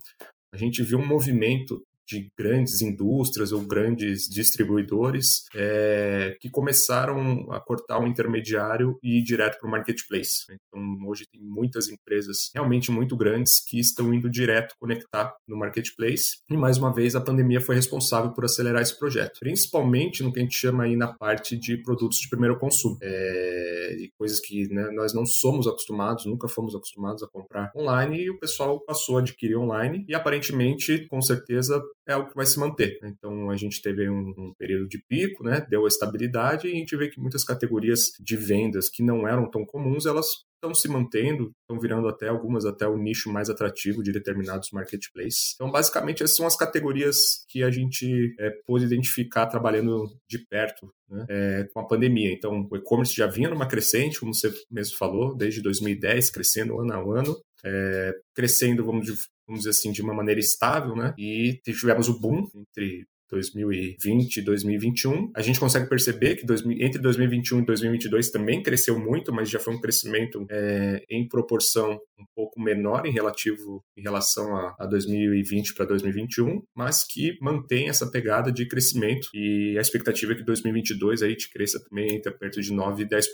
a 0.53 0.57
gente 0.57 0.83
viu 0.83 0.99
um 0.99 1.07
movimento 1.07 1.85
de 2.07 2.31
grandes 2.39 2.81
indústrias 2.81 3.53
ou 3.53 3.61
grandes 3.63 4.29
distribuidores 4.29 5.45
é, 5.55 6.37
que 6.41 6.51
começaram 6.51 7.51
a 7.51 7.61
cortar 7.61 8.01
o 8.01 8.07
intermediário 8.07 8.99
e 9.03 9.19
ir 9.19 9.23
direto 9.23 9.59
para 9.59 9.69
o 9.69 9.71
marketplace. 9.71 10.45
Então, 10.51 11.09
hoje 11.09 11.25
tem 11.31 11.41
muitas 11.41 11.89
empresas 11.89 12.51
realmente 12.55 12.91
muito 12.91 13.17
grandes 13.17 13.63
que 13.65 13.79
estão 13.79 14.13
indo 14.13 14.31
direto 14.31 14.75
conectar 14.79 15.35
no 15.47 15.57
marketplace. 15.57 16.39
E, 16.51 16.57
mais 16.57 16.79
uma 16.79 16.93
vez, 16.93 17.15
a 17.15 17.21
pandemia 17.21 17.61
foi 17.61 17.75
responsável 17.75 18.33
por 18.33 18.45
acelerar 18.45 18.83
esse 18.83 18.99
projeto, 18.99 19.39
principalmente 19.41 20.23
no 20.23 20.33
que 20.33 20.41
a 20.41 20.43
gente 20.43 20.55
chama 20.55 20.85
aí 20.85 20.97
na 20.97 21.13
parte 21.13 21.57
de 21.57 21.77
produtos 21.77 22.19
de 22.19 22.29
primeiro 22.29 22.59
consumo. 22.59 22.99
É, 23.03 23.97
e 23.99 24.11
coisas 24.19 24.41
que 24.41 24.69
né, 24.69 24.91
nós 24.93 25.15
não 25.15 25.25
somos 25.25 25.67
acostumados, 25.67 26.27
nunca 26.27 26.49
fomos 26.49 26.75
acostumados 26.75 27.23
a 27.23 27.29
comprar 27.29 27.71
online 27.77 28.25
e 28.25 28.31
o 28.31 28.39
pessoal 28.39 28.81
passou 28.81 29.17
a 29.17 29.21
adquirir 29.21 29.57
online 29.57 30.05
e, 30.09 30.15
aparentemente, 30.15 31.07
com 31.07 31.21
certeza, 31.21 31.83
é 32.07 32.13
algo 32.13 32.29
que 32.29 32.37
vai 32.37 32.47
se 32.47 32.59
manter. 32.59 32.99
Né? 33.03 33.13
Então 33.17 33.51
a 33.51 33.57
gente 33.57 33.81
teve 33.81 34.09
um, 34.09 34.35
um, 34.37 34.55
período 34.59 34.89
de 34.89 35.03
pico, 35.09 35.45
né? 35.45 35.65
deu 35.69 35.85
a 35.85 35.89
estabilidade 35.89 36.69
e 36.69 36.73
a 36.73 36.75
gente 36.75 36.97
vê 36.97 37.09
que 37.09 37.21
muitas 37.21 37.45
categorias 37.45 38.13
de 38.21 38.37
vendas 38.37 38.89
que 38.89 39.03
não 39.03 39.27
eram 39.27 39.51
tão 39.51 39.65
comuns, 39.65 40.07
elas 40.07 40.27
estão 40.65 40.75
se 40.75 40.89
mantendo, 40.89 41.53
estão 41.61 41.79
virando 41.79 42.09
até 42.09 42.29
algumas 42.29 42.65
até 42.65 42.87
o 42.89 42.97
nicho 42.97 43.31
mais 43.31 43.51
atrativo 43.51 44.03
de 44.03 44.13
determinados 44.13 44.71
marketplaces. 44.73 45.55
Então, 45.55 45.71
basicamente, 45.71 46.23
essas 46.23 46.37
são 46.37 46.47
as 46.47 46.57
categorias 46.57 47.45
que 47.49 47.63
a 47.63 47.71
gente 47.71 48.35
é, 48.39 48.51
pôde 48.67 48.87
identificar 48.87 49.47
trabalhando 49.47 50.07
de 50.29 50.39
perto 50.39 50.91
né, 51.09 51.27
é, 51.29 51.67
com 51.73 51.81
a 51.81 51.87
pandemia. 51.87 52.33
Então, 52.33 52.67
o 52.71 52.77
e-commerce 52.77 53.15
já 53.15 53.27
vinha 53.27 53.51
numa 53.51 53.69
crescente, 53.69 54.19
como 54.19 54.35
você 54.35 54.53
mesmo 54.71 54.97
falou, 54.97 55.37
desde 55.37 55.61
2010, 55.61 56.31
crescendo 56.31 56.81
ano 56.81 56.93
a 56.93 57.21
ano, 57.21 57.37
é, 57.65 58.13
crescendo, 58.35 58.85
vamos, 58.85 59.29
vamos 59.47 59.61
dizer 59.61 59.71
assim, 59.71 59.93
de 59.93 60.03
uma 60.03 60.15
maneira 60.15 60.41
estável, 60.41 60.95
né? 60.95 61.15
E 61.19 61.61
tivemos 61.65 62.09
o 62.09 62.19
boom 62.19 62.49
entre 62.55 63.07
2020 63.31 64.37
e 64.37 64.43
2021. 64.43 65.33
A 65.35 65.43
gente 65.43 65.59
consegue 65.59 65.89
perceber 65.89 66.37
que 66.37 66.47
entre 66.81 67.01
2021 67.01 67.61
e 67.61 67.65
2022 67.65 68.31
também 68.31 68.63
cresceu 68.63 68.99
muito, 68.99 69.33
mas 69.33 69.51
já 69.51 69.59
foi 69.59 69.75
um 69.75 69.81
crescimento 69.81 70.47
é, 70.51 71.05
em 71.11 71.27
proporção 71.27 71.99
um 72.19 72.25
pouco 72.35 72.61
menor 72.61 73.07
em 73.07 73.13
relativo 73.13 73.83
em 73.97 74.03
relação 74.03 74.55
a, 74.57 74.75
a 74.79 74.87
2020 74.87 75.75
para 75.75 75.87
2021, 75.87 76.63
mas 76.75 77.05
que 77.05 77.37
mantém 77.41 77.89
essa 77.89 78.09
pegada 78.09 78.53
de 78.53 78.67
crescimento 78.67 79.29
e 79.35 79.77
a 79.77 79.81
expectativa 79.81 80.33
é 80.33 80.37
que 80.37 80.45
2022 80.45 81.23
aí 81.23 81.35
te 81.35 81.51
cresça 81.51 81.83
também 81.83 82.15
entre 82.17 82.33
perto 82.33 82.61
de 82.61 82.73
9 82.73 83.03
e 83.03 83.07
10%. 83.07 83.25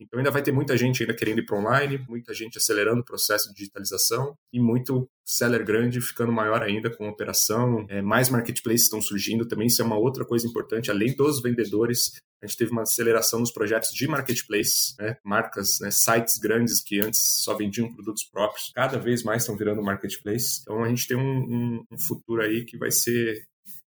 Então 0.00 0.18
ainda 0.18 0.30
vai 0.30 0.42
ter 0.42 0.52
muita 0.52 0.76
gente 0.76 1.02
ainda 1.02 1.14
querendo 1.14 1.40
ir 1.40 1.46
para 1.46 1.58
online, 1.58 2.04
muita 2.08 2.32
gente 2.32 2.56
acelerando 2.56 3.02
o 3.02 3.04
processo 3.04 3.48
de 3.50 3.56
digitalização 3.56 4.34
e 4.52 4.58
muito 4.58 5.08
seller 5.30 5.64
grande 5.64 6.00
ficando 6.00 6.32
maior 6.32 6.60
ainda 6.60 6.90
com 6.90 7.08
operação, 7.08 7.86
é, 7.88 8.02
mais 8.02 8.28
marketplaces 8.28 8.82
estão 8.82 9.00
surgindo 9.00 9.46
também, 9.46 9.68
isso 9.68 9.80
é 9.80 9.84
uma 9.84 9.96
outra 9.96 10.24
coisa 10.24 10.46
importante, 10.46 10.90
além 10.90 11.14
dos 11.14 11.40
vendedores, 11.40 12.20
a 12.42 12.46
gente 12.46 12.56
teve 12.56 12.72
uma 12.72 12.82
aceleração 12.82 13.38
nos 13.38 13.52
projetos 13.52 13.90
de 13.90 14.08
marketplace, 14.08 14.94
né? 14.98 15.16
marcas, 15.24 15.78
né? 15.80 15.90
sites 15.90 16.38
grandes 16.38 16.80
que 16.82 16.98
antes 16.98 17.20
só 17.44 17.54
vendiam 17.54 17.92
produtos 17.92 18.24
próprios, 18.24 18.72
cada 18.74 18.98
vez 18.98 19.22
mais 19.22 19.42
estão 19.42 19.56
virando 19.56 19.82
marketplace. 19.82 20.60
Então 20.62 20.82
a 20.82 20.88
gente 20.88 21.06
tem 21.06 21.16
um, 21.16 21.20
um, 21.20 21.84
um 21.92 21.98
futuro 21.98 22.42
aí 22.42 22.64
que 22.64 22.76
vai 22.76 22.90
ser 22.90 23.44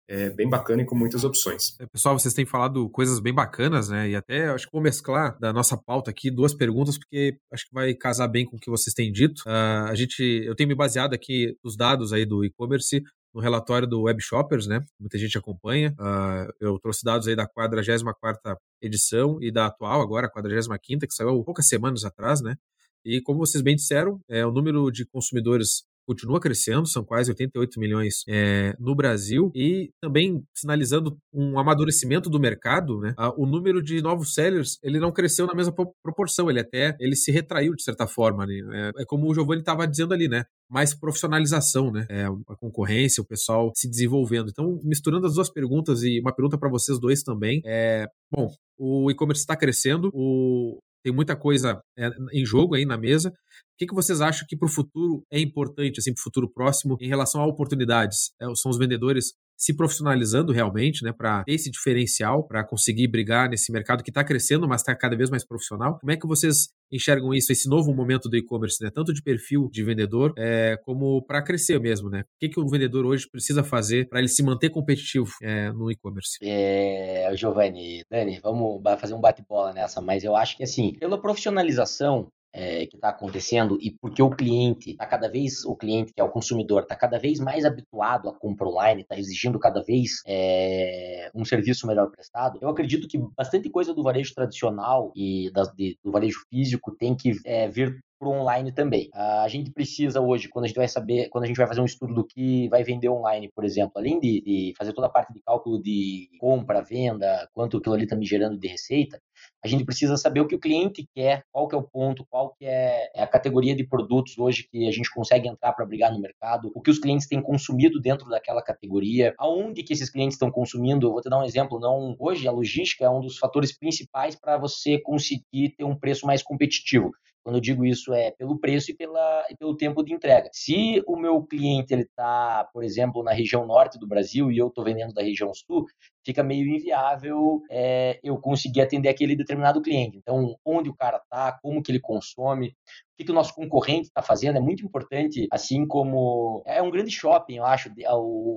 é, 0.08 0.30
bem 0.30 0.48
bacana 0.48 0.82
e 0.82 0.86
com 0.86 0.96
muitas 0.96 1.22
opções. 1.22 1.76
É, 1.78 1.86
pessoal, 1.86 2.18
vocês 2.18 2.32
têm 2.32 2.46
falado 2.46 2.88
coisas 2.88 3.20
bem 3.20 3.34
bacanas, 3.34 3.90
né? 3.90 4.08
E 4.08 4.16
até 4.16 4.48
acho 4.48 4.66
que 4.66 4.72
vou 4.72 4.80
mesclar 4.80 5.38
da 5.38 5.52
nossa 5.52 5.76
pauta 5.76 6.10
aqui 6.10 6.30
duas 6.30 6.54
perguntas, 6.54 6.96
porque 6.96 7.38
acho 7.52 7.66
que 7.66 7.74
vai 7.74 7.92
casar 7.94 8.26
bem 8.26 8.46
com 8.46 8.56
o 8.56 8.58
que 8.58 8.70
vocês 8.70 8.94
têm 8.94 9.12
dito. 9.12 9.42
Uh, 9.46 9.88
a 9.88 9.94
gente, 9.94 10.22
eu 10.22 10.54
tenho 10.56 10.68
me 10.68 10.74
baseado 10.74 11.12
aqui 11.12 11.54
nos 11.62 11.76
dados 11.76 12.12
aí 12.12 12.24
do 12.24 12.42
e-commerce 12.44 13.02
no 13.34 13.42
relatório 13.42 13.86
do 13.86 14.02
Web 14.02 14.22
Shoppers, 14.22 14.66
né? 14.66 14.80
Muita 14.98 15.18
gente 15.18 15.36
acompanha. 15.36 15.94
Uh, 16.00 16.50
eu 16.58 16.78
trouxe 16.78 17.04
dados 17.04 17.28
aí 17.28 17.36
da 17.36 17.46
44 17.46 18.58
edição 18.80 19.38
e 19.42 19.52
da 19.52 19.66
atual, 19.66 20.00
agora, 20.00 20.26
a 20.26 20.30
45 20.30 21.06
que 21.06 21.14
saiu 21.14 21.44
poucas 21.44 21.68
semanas 21.68 22.04
atrás, 22.04 22.40
né? 22.40 22.56
E 23.04 23.20
como 23.20 23.38
vocês 23.38 23.62
bem 23.62 23.76
disseram, 23.76 24.20
é, 24.28 24.44
o 24.44 24.50
número 24.50 24.90
de 24.90 25.06
consumidores 25.06 25.84
continua 26.08 26.40
crescendo, 26.40 26.88
são 26.88 27.04
quase 27.04 27.30
88 27.30 27.78
milhões 27.78 28.24
é, 28.26 28.74
no 28.80 28.94
Brasil, 28.94 29.52
e 29.54 29.90
também 30.00 30.42
sinalizando 30.56 31.18
um 31.30 31.58
amadurecimento 31.58 32.30
do 32.30 32.40
mercado, 32.40 32.98
né? 32.98 33.14
o 33.36 33.44
número 33.44 33.82
de 33.82 34.00
novos 34.00 34.32
sellers 34.32 34.78
ele 34.82 34.98
não 34.98 35.12
cresceu 35.12 35.46
na 35.46 35.54
mesma 35.54 35.74
proporção, 36.02 36.48
ele 36.48 36.60
até 36.60 36.96
ele 36.98 37.14
se 37.14 37.30
retraiu 37.30 37.74
de 37.74 37.82
certa 37.82 38.06
forma. 38.06 38.46
Né? 38.46 38.54
É, 38.72 39.02
é 39.02 39.04
como 39.04 39.30
o 39.30 39.34
Giovanni 39.34 39.60
estava 39.60 39.86
dizendo 39.86 40.14
ali, 40.14 40.28
né? 40.28 40.44
mais 40.70 40.94
profissionalização, 40.94 41.90
né? 41.90 42.06
É, 42.10 42.24
a 42.24 42.56
concorrência, 42.56 43.22
o 43.22 43.26
pessoal 43.26 43.72
se 43.74 43.88
desenvolvendo. 43.88 44.50
Então, 44.50 44.78
misturando 44.84 45.26
as 45.26 45.34
duas 45.34 45.50
perguntas 45.50 46.02
e 46.02 46.20
uma 46.20 46.34
pergunta 46.34 46.58
para 46.58 46.68
vocês 46.68 47.00
dois 47.00 47.22
também. 47.22 47.62
É, 47.64 48.06
bom, 48.30 48.50
o 48.78 49.10
e-commerce 49.10 49.40
está 49.40 49.56
crescendo, 49.56 50.10
o, 50.12 50.78
tem 51.08 51.14
muita 51.14 51.34
coisa 51.34 51.80
é, 51.96 52.10
em 52.32 52.44
jogo 52.44 52.74
aí 52.74 52.84
na 52.84 52.98
mesa. 52.98 53.30
O 53.30 53.32
que, 53.78 53.86
que 53.86 53.94
vocês 53.94 54.20
acham 54.20 54.46
que 54.46 54.56
para 54.56 54.66
o 54.66 54.70
futuro 54.70 55.24
é 55.32 55.40
importante, 55.40 55.98
assim, 55.98 56.12
para 56.12 56.20
o 56.20 56.22
futuro 56.22 56.50
próximo, 56.52 56.98
em 57.00 57.08
relação 57.08 57.40
a 57.40 57.46
oportunidades? 57.46 58.30
É, 58.40 58.44
são 58.54 58.70
os 58.70 58.78
vendedores 58.78 59.32
se 59.58 59.74
profissionalizando 59.74 60.52
realmente, 60.52 61.02
né, 61.04 61.12
para 61.12 61.42
ter 61.42 61.52
esse 61.52 61.68
diferencial, 61.68 62.46
para 62.46 62.64
conseguir 62.64 63.08
brigar 63.08 63.50
nesse 63.50 63.72
mercado 63.72 64.04
que 64.04 64.10
está 64.10 64.22
crescendo, 64.22 64.68
mas 64.68 64.82
está 64.82 64.94
cada 64.94 65.16
vez 65.16 65.28
mais 65.28 65.44
profissional. 65.44 65.98
Como 65.98 66.12
é 66.12 66.16
que 66.16 66.28
vocês 66.28 66.68
enxergam 66.90 67.34
isso, 67.34 67.50
esse 67.50 67.68
novo 67.68 67.92
momento 67.92 68.28
do 68.28 68.36
e-commerce, 68.36 68.82
né, 68.82 68.90
tanto 68.94 69.12
de 69.12 69.20
perfil 69.20 69.68
de 69.70 69.82
vendedor, 69.82 70.32
é, 70.38 70.78
como 70.84 71.22
para 71.26 71.42
crescer 71.42 71.80
mesmo, 71.80 72.08
né? 72.08 72.20
O 72.20 72.24
que, 72.38 72.48
que 72.48 72.60
o 72.60 72.68
vendedor 72.68 73.04
hoje 73.04 73.28
precisa 73.28 73.64
fazer 73.64 74.08
para 74.08 74.20
ele 74.20 74.28
se 74.28 74.42
manter 74.42 74.70
competitivo 74.70 75.30
é, 75.42 75.70
no 75.72 75.90
e-commerce? 75.90 76.38
É, 76.40 77.30
Giovanni, 77.34 78.04
Dani, 78.08 78.38
vamos 78.40 78.80
fazer 78.98 79.14
um 79.14 79.20
bate-bola 79.20 79.72
nessa, 79.72 80.00
mas 80.00 80.22
eu 80.22 80.36
acho 80.36 80.56
que 80.56 80.62
assim, 80.62 80.94
pela 80.98 81.20
profissionalização 81.20 82.28
é, 82.52 82.86
que 82.86 82.96
está 82.96 83.10
acontecendo 83.10 83.78
e 83.80 83.90
porque 84.00 84.22
o 84.22 84.30
cliente 84.30 84.90
está 84.90 85.06
cada 85.06 85.28
vez, 85.28 85.64
o 85.64 85.76
cliente 85.76 86.12
que 86.12 86.20
é 86.20 86.24
o 86.24 86.30
consumidor, 86.30 86.82
está 86.82 86.96
cada 86.96 87.18
vez 87.18 87.38
mais 87.38 87.64
habituado 87.64 88.28
a 88.28 88.34
compra 88.34 88.68
online, 88.68 89.02
está 89.02 89.18
exigindo 89.18 89.58
cada 89.58 89.82
vez 89.82 90.22
é, 90.26 91.30
um 91.34 91.44
serviço 91.44 91.86
melhor 91.86 92.10
prestado, 92.10 92.58
eu 92.60 92.68
acredito 92.68 93.08
que 93.08 93.18
bastante 93.36 93.70
coisa 93.70 93.94
do 93.94 94.02
varejo 94.02 94.34
tradicional 94.34 95.12
e 95.14 95.50
de, 95.76 95.98
do 96.02 96.10
varejo 96.10 96.40
físico 96.50 96.94
tem 96.96 97.16
que 97.16 97.32
é, 97.44 97.68
vir 97.68 97.98
para 98.18 98.28
online 98.28 98.72
também. 98.72 99.08
A 99.14 99.46
gente 99.48 99.70
precisa 99.70 100.20
hoje, 100.20 100.48
quando 100.48 100.64
a 100.64 100.68
gente 100.68 100.76
vai 100.76 100.88
saber, 100.88 101.28
quando 101.28 101.44
a 101.44 101.46
gente 101.46 101.56
vai 101.56 101.66
fazer 101.66 101.80
um 101.80 101.84
estudo 101.84 102.12
do 102.12 102.26
que 102.26 102.68
vai 102.68 102.82
vender 102.82 103.08
online, 103.08 103.50
por 103.54 103.64
exemplo, 103.64 103.92
além 103.96 104.18
de, 104.18 104.40
de 104.40 104.74
fazer 104.76 104.92
toda 104.92 105.06
a 105.06 105.10
parte 105.10 105.32
de 105.32 105.40
cálculo 105.40 105.80
de 105.80 106.28
compra, 106.40 106.82
venda, 106.82 107.48
quanto 107.52 107.76
aquilo 107.76 107.94
ali 107.94 108.04
está 108.04 108.16
me 108.16 108.26
gerando 108.26 108.58
de 108.58 108.66
receita, 108.66 109.20
a 109.64 109.68
gente 109.68 109.84
precisa 109.84 110.16
saber 110.16 110.40
o 110.40 110.46
que 110.46 110.54
o 110.54 110.60
cliente 110.60 111.06
quer, 111.14 111.42
qual 111.52 111.66
que 111.66 111.74
é 111.74 111.78
o 111.78 111.82
ponto, 111.82 112.24
qual 112.28 112.54
que 112.54 112.64
é, 112.64 113.10
é 113.14 113.22
a 113.22 113.26
categoria 113.26 113.74
de 113.74 113.86
produtos 113.86 114.38
hoje 114.38 114.66
que 114.70 114.86
a 114.88 114.92
gente 114.92 115.12
consegue 115.12 115.48
entrar 115.48 115.72
para 115.72 115.86
brigar 115.86 116.12
no 116.12 116.20
mercado, 116.20 116.70
o 116.74 116.80
que 116.80 116.90
os 116.90 116.98
clientes 116.98 117.26
têm 117.26 117.42
consumido 117.42 118.00
dentro 118.00 118.28
daquela 118.28 118.62
categoria, 118.62 119.34
aonde 119.38 119.82
que 119.82 119.92
esses 119.92 120.10
clientes 120.10 120.34
estão 120.34 120.50
consumindo. 120.50 121.06
Eu 121.06 121.12
vou 121.12 121.20
te 121.20 121.28
dar 121.28 121.38
um 121.38 121.44
exemplo, 121.44 121.80
não 121.80 122.16
hoje 122.18 122.46
a 122.46 122.52
logística 122.52 123.04
é 123.04 123.10
um 123.10 123.20
dos 123.20 123.38
fatores 123.38 123.76
principais 123.76 124.36
para 124.36 124.56
você 124.56 125.00
conseguir 125.00 125.74
ter 125.76 125.84
um 125.84 125.96
preço 125.96 126.26
mais 126.26 126.42
competitivo. 126.42 127.10
Quando 127.48 127.56
eu 127.56 127.62
digo 127.62 127.82
isso 127.82 128.12
é 128.12 128.30
pelo 128.32 128.58
preço 128.58 128.90
e, 128.90 128.94
pela, 128.94 129.46
e 129.48 129.56
pelo 129.56 129.74
tempo 129.74 130.02
de 130.02 130.12
entrega. 130.12 130.50
Se 130.52 131.02
o 131.06 131.16
meu 131.16 131.42
cliente 131.42 131.94
ele 131.94 132.02
está, 132.02 132.68
por 132.74 132.84
exemplo, 132.84 133.22
na 133.22 133.32
região 133.32 133.66
norte 133.66 133.98
do 133.98 134.06
Brasil 134.06 134.52
e 134.52 134.58
eu 134.58 134.68
estou 134.68 134.84
vendendo 134.84 135.14
da 135.14 135.22
região 135.22 135.50
sul, 135.54 135.86
fica 136.26 136.42
meio 136.42 136.68
inviável 136.68 137.62
é, 137.70 138.20
eu 138.22 138.36
conseguir 138.36 138.82
atender 138.82 139.08
aquele 139.08 139.27
determinado 139.36 139.82
cliente. 139.82 140.16
Então, 140.16 140.56
onde 140.64 140.88
o 140.88 140.94
cara 140.94 141.18
está, 141.18 141.58
como 141.62 141.82
que 141.82 141.90
ele 141.90 142.00
consome, 142.00 142.68
o 142.68 142.72
que, 143.16 143.24
que 143.24 143.30
o 143.30 143.34
nosso 143.34 143.54
concorrente 143.54 144.08
está 144.08 144.22
fazendo 144.22 144.56
é 144.56 144.60
muito 144.60 144.84
importante, 144.84 145.46
assim 145.50 145.86
como 145.86 146.62
é 146.66 146.80
um 146.82 146.90
grande 146.90 147.10
shopping, 147.10 147.56
eu 147.56 147.64
acho, 147.64 147.90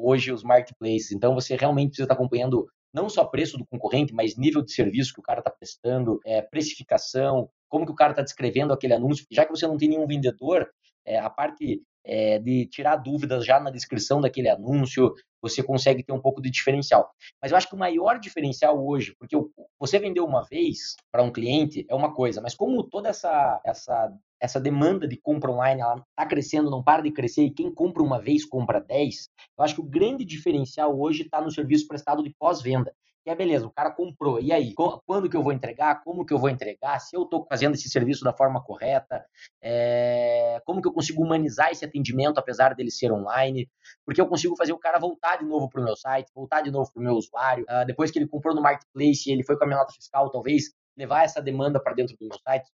hoje 0.03 0.31
os 0.31 0.43
marketplaces. 0.43 1.11
Então, 1.11 1.33
você 1.33 1.55
realmente 1.55 1.89
precisa 1.89 2.05
estar 2.05 2.15
tá 2.15 2.21
acompanhando 2.21 2.67
não 2.93 3.09
só 3.09 3.23
preço 3.23 3.57
do 3.57 3.65
concorrente, 3.65 4.13
mas 4.13 4.37
nível 4.37 4.61
de 4.61 4.73
serviço 4.73 5.13
que 5.13 5.19
o 5.19 5.23
cara 5.23 5.39
está 5.39 5.49
prestando, 5.49 6.19
é, 6.25 6.41
precificação, 6.41 7.49
como 7.69 7.85
que 7.85 7.91
o 7.91 7.95
cara 7.95 8.11
está 8.11 8.21
descrevendo 8.21 8.73
aquele 8.73 8.93
anúncio, 8.93 9.25
já 9.31 9.45
que 9.45 9.51
você 9.51 9.65
não 9.65 9.77
tem 9.77 9.89
nenhum 9.89 10.05
vendedor, 10.05 10.69
é, 11.05 11.17
a 11.17 11.29
parte 11.29 11.81
é, 12.03 12.39
de 12.39 12.65
tirar 12.67 12.97
dúvidas 12.97 13.45
já 13.45 13.59
na 13.59 13.69
descrição 13.69 14.19
daquele 14.19 14.49
anúncio, 14.49 15.13
você 15.41 15.63
consegue 15.63 16.03
ter 16.03 16.13
um 16.13 16.21
pouco 16.21 16.41
de 16.41 16.49
diferencial. 16.49 17.09
Mas 17.41 17.51
eu 17.51 17.57
acho 17.57 17.67
que 17.67 17.75
o 17.75 17.79
maior 17.79 18.19
diferencial 18.19 18.85
hoje, 18.85 19.15
porque 19.17 19.35
você 19.81 19.97
vendeu 19.97 20.23
uma 20.23 20.43
vez 20.43 20.95
para 21.11 21.23
um 21.23 21.31
cliente 21.31 21.87
é 21.89 21.95
uma 21.95 22.13
coisa, 22.13 22.39
mas 22.39 22.53
como 22.53 22.83
toda 22.83 23.09
essa, 23.09 23.59
essa, 23.65 24.13
essa 24.39 24.61
demanda 24.61 25.07
de 25.07 25.17
compra 25.17 25.49
online 25.49 25.81
está 25.81 26.23
crescendo, 26.27 26.69
não 26.69 26.83
para 26.83 27.01
de 27.01 27.11
crescer, 27.11 27.45
e 27.45 27.51
quem 27.51 27.73
compra 27.73 28.03
uma 28.03 28.21
vez 28.21 28.45
compra 28.45 28.79
10, 28.79 29.27
eu 29.57 29.63
acho 29.63 29.73
que 29.73 29.81
o 29.81 29.89
grande 29.89 30.23
diferencial 30.23 30.95
hoje 30.99 31.23
está 31.23 31.41
no 31.41 31.49
serviço 31.49 31.87
prestado 31.87 32.21
de 32.21 32.29
pós-venda. 32.37 32.93
E 33.25 33.29
é 33.29 33.35
beleza, 33.35 33.67
o 33.67 33.71
cara 33.71 33.91
comprou. 33.91 34.39
E 34.39 34.51
aí, 34.51 34.73
quando 35.05 35.29
que 35.29 35.37
eu 35.37 35.43
vou 35.43 35.51
entregar? 35.51 36.03
Como 36.03 36.25
que 36.25 36.33
eu 36.33 36.39
vou 36.39 36.49
entregar? 36.49 36.99
Se 36.99 37.15
eu 37.15 37.21
estou 37.21 37.45
fazendo 37.47 37.75
esse 37.75 37.87
serviço 37.87 38.23
da 38.23 38.33
forma 38.33 38.63
correta? 38.63 39.23
É... 39.61 40.59
Como 40.65 40.81
que 40.81 40.87
eu 40.87 40.93
consigo 40.93 41.23
humanizar 41.23 41.69
esse 41.69 41.85
atendimento, 41.85 42.39
apesar 42.39 42.73
dele 42.73 42.89
ser 42.89 43.11
online? 43.11 43.69
Porque 44.03 44.19
eu 44.19 44.27
consigo 44.27 44.55
fazer 44.55 44.73
o 44.73 44.79
cara 44.79 44.97
voltar 44.97 45.37
de 45.37 45.45
novo 45.45 45.69
para 45.69 45.81
o 45.81 45.83
meu 45.83 45.95
site, 45.95 46.31
voltar 46.33 46.61
de 46.61 46.71
novo 46.71 46.91
para 46.91 46.99
o 46.99 47.03
meu 47.03 47.13
usuário. 47.13 47.63
Uh, 47.69 47.85
depois 47.85 48.09
que 48.09 48.17
ele 48.17 48.27
comprou 48.27 48.55
no 48.55 48.61
Marketplace, 48.61 49.29
ele 49.29 49.43
foi 49.43 49.55
com 49.55 49.65
a 49.65 49.67
minha 49.67 49.77
nota 49.77 49.93
fiscal, 49.93 50.31
talvez 50.31 50.73
levar 50.97 51.23
essa 51.23 51.41
demanda 51.41 51.79
para 51.79 51.93
dentro 51.93 52.15
do 52.17 52.27
meu 52.27 52.37
site. 52.39 52.69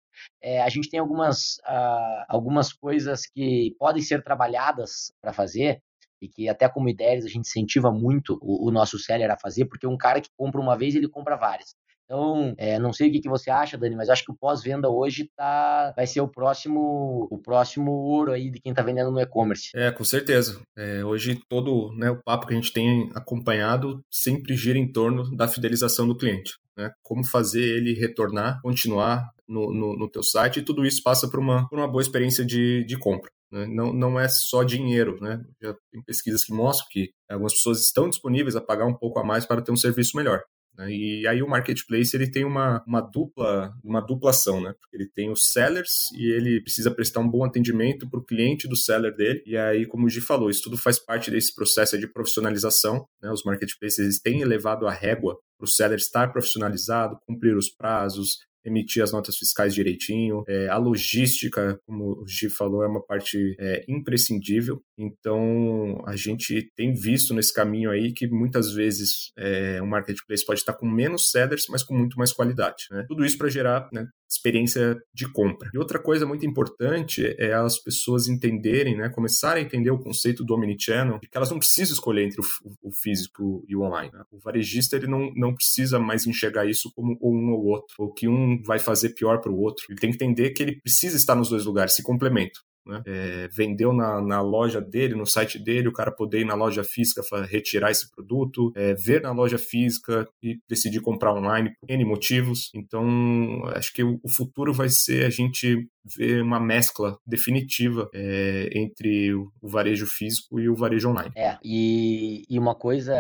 É, 0.42 0.61
a 0.61 0.68
gente 0.68 0.90
tem 0.90 1.00
algumas, 1.00 1.58
uh, 1.58 2.25
algumas 2.28 2.72
coisas 2.72 3.26
que 3.26 3.75
podem 3.78 4.02
ser 4.02 4.22
trabalhadas 4.22 5.12
para 5.20 5.32
fazer, 5.32 5.80
e 6.23 6.29
que 6.29 6.49
até 6.49 6.69
como 6.69 6.88
ideias 6.88 7.25
a 7.25 7.29
gente 7.29 7.49
incentiva 7.49 7.91
muito 7.91 8.38
o, 8.41 8.69
o, 8.69 8.71
nosso 8.71 8.97
seller 8.97 9.29
a 9.31 9.37
fazer, 9.37 9.64
porque 9.64 9.87
um 9.87 9.97
cara 9.97 10.21
que 10.21 10.31
compra 10.37 10.61
uma 10.61 10.79
vez, 10.79 10.95
ele 10.95 11.09
compra 11.09 11.37
várias. 11.37 11.75
Então, 12.05 12.55
é, 12.59 12.79
não 12.79 12.93
sei 12.93 13.09
o 13.09 13.12
que, 13.12 13.21
que 13.21 13.29
você 13.29 13.50
acha, 13.50 13.79
Dani, 13.79 13.97
mas 13.97 14.11
acho 14.11 14.25
que 14.25 14.31
o 14.31 14.37
pós-venda 14.37 14.88
hoje 14.88 15.31
tá, 15.35 15.93
vai 15.97 16.07
ser 16.07 16.21
o 16.21 16.29
próximo 16.29 17.26
o 17.31 17.38
próximo 17.38 17.91
ouro 17.91 18.33
aí 18.33 18.50
de 18.50 18.61
quem 18.61 18.71
está 18.71 18.83
vendendo 18.83 19.11
no 19.11 19.21
e-commerce. 19.21 19.71
É, 19.75 19.91
com 19.91 20.05
certeza. 20.05 20.61
É, 20.76 21.05
hoje 21.05 21.41
todo 21.49 21.91
né, 21.97 22.11
o 22.11 22.23
papo 22.23 22.47
que 22.47 22.52
a 22.52 22.57
gente 22.57 22.73
tem 22.73 23.11
acompanhado 23.14 24.05
sempre 24.11 24.55
gira 24.55 24.79
em 24.79 24.93
torno 24.93 25.35
da 25.35 25.49
fidelização 25.49 26.07
do 26.07 26.17
cliente. 26.17 26.52
Né? 26.76 26.93
Como 27.02 27.25
fazer 27.25 27.62
ele 27.62 27.95
retornar, 27.95 28.61
continuar 28.62 29.31
no, 29.52 29.73
no, 29.73 29.97
no 29.97 30.09
teu 30.09 30.23
site 30.23 30.59
e 30.59 30.64
tudo 30.64 30.85
isso 30.85 31.02
passa 31.02 31.28
por 31.28 31.38
uma, 31.38 31.68
por 31.68 31.78
uma 31.78 31.88
boa 31.88 32.02
experiência 32.02 32.44
de, 32.44 32.85
de 32.85 32.99
compra. 32.99 33.30
Né? 33.50 33.66
Não, 33.66 33.92
não 33.92 34.18
é 34.18 34.28
só 34.28 34.62
dinheiro, 34.62 35.18
né? 35.21 35.44
Já 35.61 35.75
tem 35.92 36.02
pesquisas 36.02 36.42
que 36.42 36.52
mostram 36.52 36.88
que 36.90 37.11
algumas 37.30 37.52
pessoas 37.52 37.80
estão 37.80 38.09
disponíveis 38.09 38.56
a 38.56 38.61
pagar 38.61 38.87
um 38.87 38.94
pouco 38.94 39.18
a 39.21 39.25
mais 39.25 39.44
para 39.44 39.61
ter 39.61 39.71
um 39.71 39.76
serviço 39.76 40.16
melhor. 40.16 40.42
Né? 40.76 40.90
E 40.90 41.26
aí 41.26 41.42
o 41.42 41.49
marketplace 41.49 42.16
ele 42.16 42.30
tem 42.30 42.44
uma, 42.44 42.82
uma 42.87 43.02
dupla 43.02 43.75
uma 43.85 44.00
dupla 44.00 44.30
ação, 44.30 44.61
né? 44.61 44.75
Porque 44.80 44.97
ele 44.97 45.06
tem 45.06 45.30
os 45.30 45.50
sellers 45.52 46.11
e 46.14 46.30
ele 46.32 46.62
precisa 46.62 46.90
prestar 46.90 47.21
um 47.21 47.28
bom 47.28 47.44
atendimento 47.44 48.09
para 48.09 48.18
o 48.18 48.25
cliente 48.25 48.66
do 48.66 48.76
seller 48.76 49.14
dele. 49.14 49.42
E 49.44 49.56
aí, 49.56 49.85
como 49.87 50.06
o 50.06 50.09
Gi 50.09 50.23
falou, 50.23 50.49
isso 50.49 50.62
tudo 50.62 50.78
faz 50.78 50.99
parte 50.99 51.30
desse 51.30 51.54
processo 51.54 51.99
de 51.99 52.06
profissionalização. 52.06 53.06
Né? 53.21 53.30
Os 53.30 53.44
marketplaces 53.44 54.21
têm 54.21 54.40
elevado 54.40 54.87
a 54.87 54.92
régua 54.92 55.38
para 55.59 55.66
o 55.66 55.68
seller 55.68 55.99
estar 55.99 56.32
profissionalizado, 56.32 57.18
cumprir 57.26 57.56
os 57.56 57.68
prazos, 57.68 58.38
emitir 58.64 59.02
as 59.02 59.12
notas 59.12 59.37
fiscais 59.37 59.75
direitinho. 59.75 60.45
É, 60.49 60.69
a 60.69 60.76
logística, 60.76 61.78
como 61.87 62.23
o 62.23 62.26
Gi 62.26 62.49
falou, 62.49 62.83
é 62.83 62.88
uma 62.88 63.02
parte 63.02 63.57
é, 63.59 63.85
imprescindível. 63.88 64.83
Então, 65.02 66.00
a 66.06 66.14
gente 66.14 66.71
tem 66.76 66.92
visto 66.92 67.35
nesse 67.35 67.52
caminho 67.52 67.90
aí 67.90 68.12
que 68.12 68.28
muitas 68.28 68.73
vezes 68.73 69.32
é, 69.37 69.82
um 69.82 69.87
marketplace 69.87 70.47
pode 70.47 70.61
estar 70.61 70.75
com 70.75 70.88
menos 70.88 71.30
sellers, 71.30 71.66
mas 71.68 71.82
com 71.82 71.94
muito 71.94 72.16
mais 72.16 72.32
qualidade. 72.32 72.85
Né? 72.90 73.04
Tudo 73.09 73.25
isso 73.25 73.37
para 73.37 73.49
gerar 73.49 73.88
né, 73.92 74.06
experiência 74.30 74.97
de 75.12 75.30
compra. 75.32 75.68
E 75.75 75.78
outra 75.78 75.99
coisa 75.99 76.25
muito 76.25 76.47
importante 76.47 77.35
é 77.38 77.52
as 77.52 77.78
pessoas 77.78 78.28
entenderem, 78.28 78.97
né, 78.97 79.09
começarem 79.09 79.64
a 79.64 79.66
entender 79.66 79.90
o 79.90 79.99
conceito 79.99 80.44
do 80.44 80.54
omnichannel, 80.54 81.18
que 81.18 81.28
elas 81.37 81.50
não 81.50 81.59
precisam 81.59 81.94
escolher 81.94 82.25
entre 82.25 82.40
o, 82.40 82.44
o 82.88 82.92
físico 82.92 83.64
e 83.68 83.75
o 83.75 83.82
online. 83.82 84.12
Né? 84.12 84.23
O 84.30 84.38
varejista 84.38 84.97
ele 84.97 85.09
não, 85.09 85.32
não 85.35 85.54
precisa 85.54 85.99
mais 85.99 86.26
enxergar 86.26 86.64
isso 86.64 86.92
como 86.94 87.18
um 87.21 87.52
ou 87.52 87.64
outro, 87.66 87.94
ou 87.99 88.12
que 88.12 88.28
um 88.28 88.62
vai 88.62 88.78
fazer 88.78 89.11
pior 89.11 89.40
para 89.40 89.50
o 89.50 89.59
outro. 89.59 89.85
Ele 89.88 89.99
tem 89.99 90.11
que 90.11 90.16
entender 90.16 90.50
que 90.50 90.62
ele 90.62 90.80
precisa 90.80 91.16
estar 91.16 91.35
nos 91.35 91.49
dois 91.49 91.64
lugares, 91.64 91.94
se 91.94 92.02
complementam. 92.02 92.62
Né? 92.86 93.02
É, 93.06 93.48
vendeu 93.48 93.92
na, 93.92 94.20
na, 94.20 94.40
loja 94.40 94.80
dele, 94.80 95.14
no 95.14 95.26
site 95.26 95.58
dele, 95.58 95.88
o 95.88 95.92
cara 95.92 96.10
poder 96.10 96.40
ir 96.40 96.44
na 96.44 96.54
loja 96.54 96.82
física 96.82 97.22
retirar 97.46 97.90
esse 97.90 98.10
produto, 98.10 98.72
é, 98.74 98.94
ver 98.94 99.22
na 99.22 99.30
loja 99.32 99.58
física 99.58 100.28
e 100.42 100.58
decidir 100.68 101.00
comprar 101.00 101.34
online 101.34 101.72
por 101.80 101.90
N 101.90 102.04
motivos. 102.04 102.70
Então, 102.74 103.62
acho 103.74 103.92
que 103.92 104.02
o, 104.02 104.18
o 104.22 104.28
futuro 104.28 104.72
vai 104.72 104.88
ser 104.88 105.24
a 105.24 105.30
gente 105.30 105.88
ver 106.04 106.42
uma 106.42 106.58
mescla 106.58 107.16
definitiva 107.24 108.08
é, 108.12 108.70
entre 108.72 109.32
o, 109.34 109.52
o, 109.60 109.68
varejo 109.68 110.06
físico 110.06 110.58
e 110.58 110.68
o 110.68 110.74
varejo 110.74 111.08
online. 111.08 111.32
É, 111.36 111.56
e, 111.62 112.44
e 112.50 112.58
uma 112.58 112.74
coisa 112.74 113.14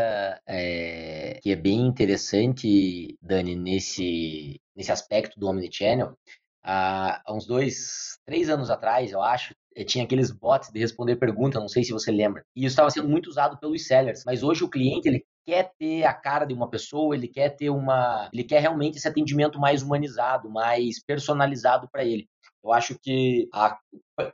é, 0.46 1.38
que 1.40 1.52
é 1.52 1.56
bem 1.56 1.86
interessante, 1.86 3.16
Dani, 3.22 3.54
nesse, 3.54 4.60
nesse 4.76 4.90
aspecto 4.90 5.38
do 5.38 5.46
Omnichannel, 5.46 6.16
há 6.64 7.22
uns 7.30 7.46
dois, 7.46 8.18
três 8.24 8.48
anos 8.48 8.70
atrás, 8.70 9.12
eu 9.12 9.22
acho, 9.22 9.54
eh, 9.74 9.84
tinha 9.84 10.04
aqueles 10.04 10.30
bots 10.30 10.70
de 10.70 10.78
responder 10.78 11.16
pergunta, 11.16 11.60
não 11.60 11.68
sei 11.68 11.84
se 11.84 11.92
você 11.92 12.10
lembra. 12.10 12.44
E 12.54 12.60
isso 12.60 12.72
estava 12.72 12.90
sendo 12.90 13.08
muito 13.08 13.28
usado 13.28 13.58
pelos 13.58 13.86
sellers. 13.86 14.22
Mas 14.24 14.42
hoje 14.42 14.64
o 14.64 14.70
cliente 14.70 15.08
ele 15.08 15.24
quer 15.44 15.72
ter 15.78 16.04
a 16.04 16.14
cara 16.14 16.44
de 16.44 16.54
uma 16.54 16.68
pessoa, 16.70 17.14
ele 17.14 17.28
quer 17.28 17.50
ter 17.50 17.70
uma, 17.70 18.30
ele 18.32 18.44
quer 18.44 18.60
realmente 18.60 18.98
esse 18.98 19.08
atendimento 19.08 19.58
mais 19.58 19.82
humanizado, 19.82 20.48
mais 20.50 21.02
personalizado 21.04 21.88
para 21.90 22.04
ele. 22.04 22.28
Eu 22.64 22.72
acho 22.72 22.96
que 23.00 23.48
a 23.52 23.76